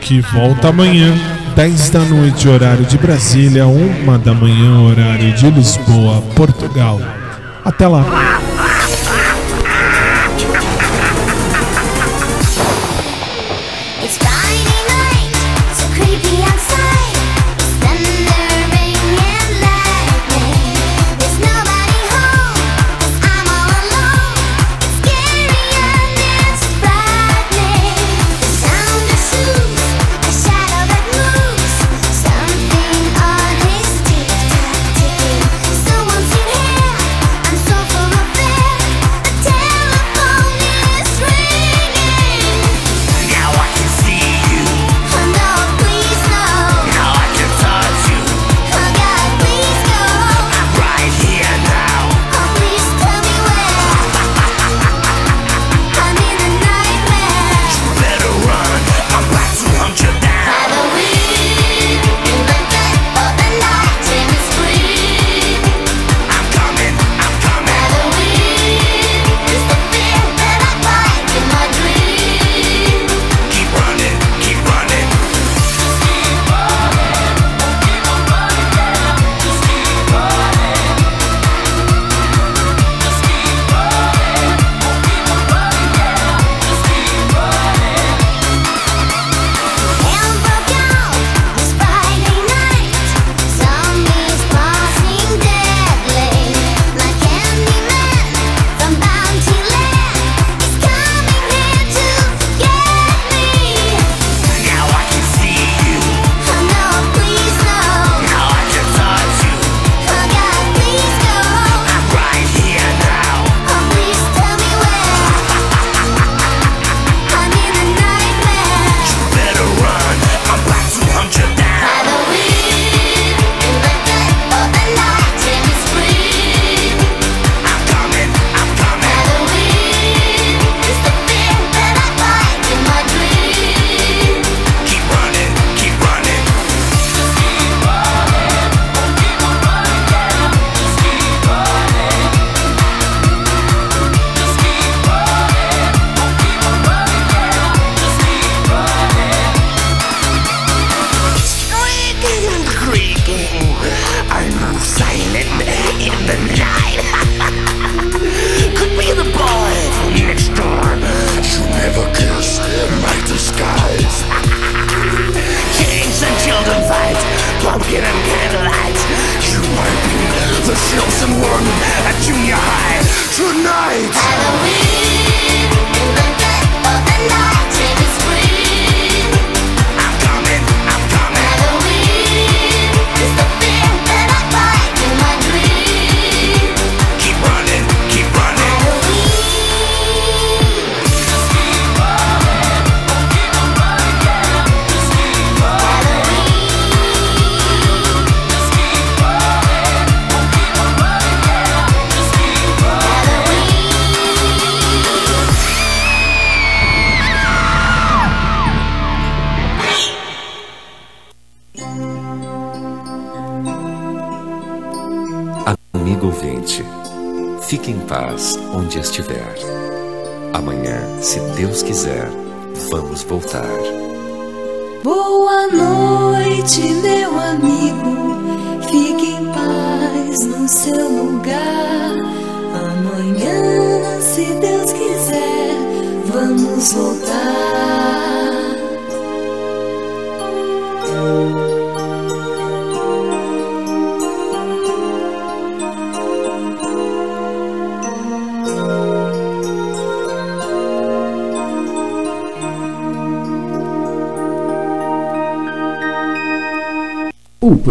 que 0.00 0.22
volta 0.22 0.68
amanhã, 0.68 1.14
10 1.54 1.90
da 1.90 2.00
noite, 2.00 2.48
horário 2.48 2.86
de 2.86 2.96
Brasília, 2.96 3.66
1 3.66 4.18
da 4.24 4.32
manhã, 4.32 4.80
horário 4.80 5.34
de 5.34 5.50
Lisboa, 5.50 6.22
Portugal. 6.34 6.98
Até 7.62 7.86
lá! 7.86 8.29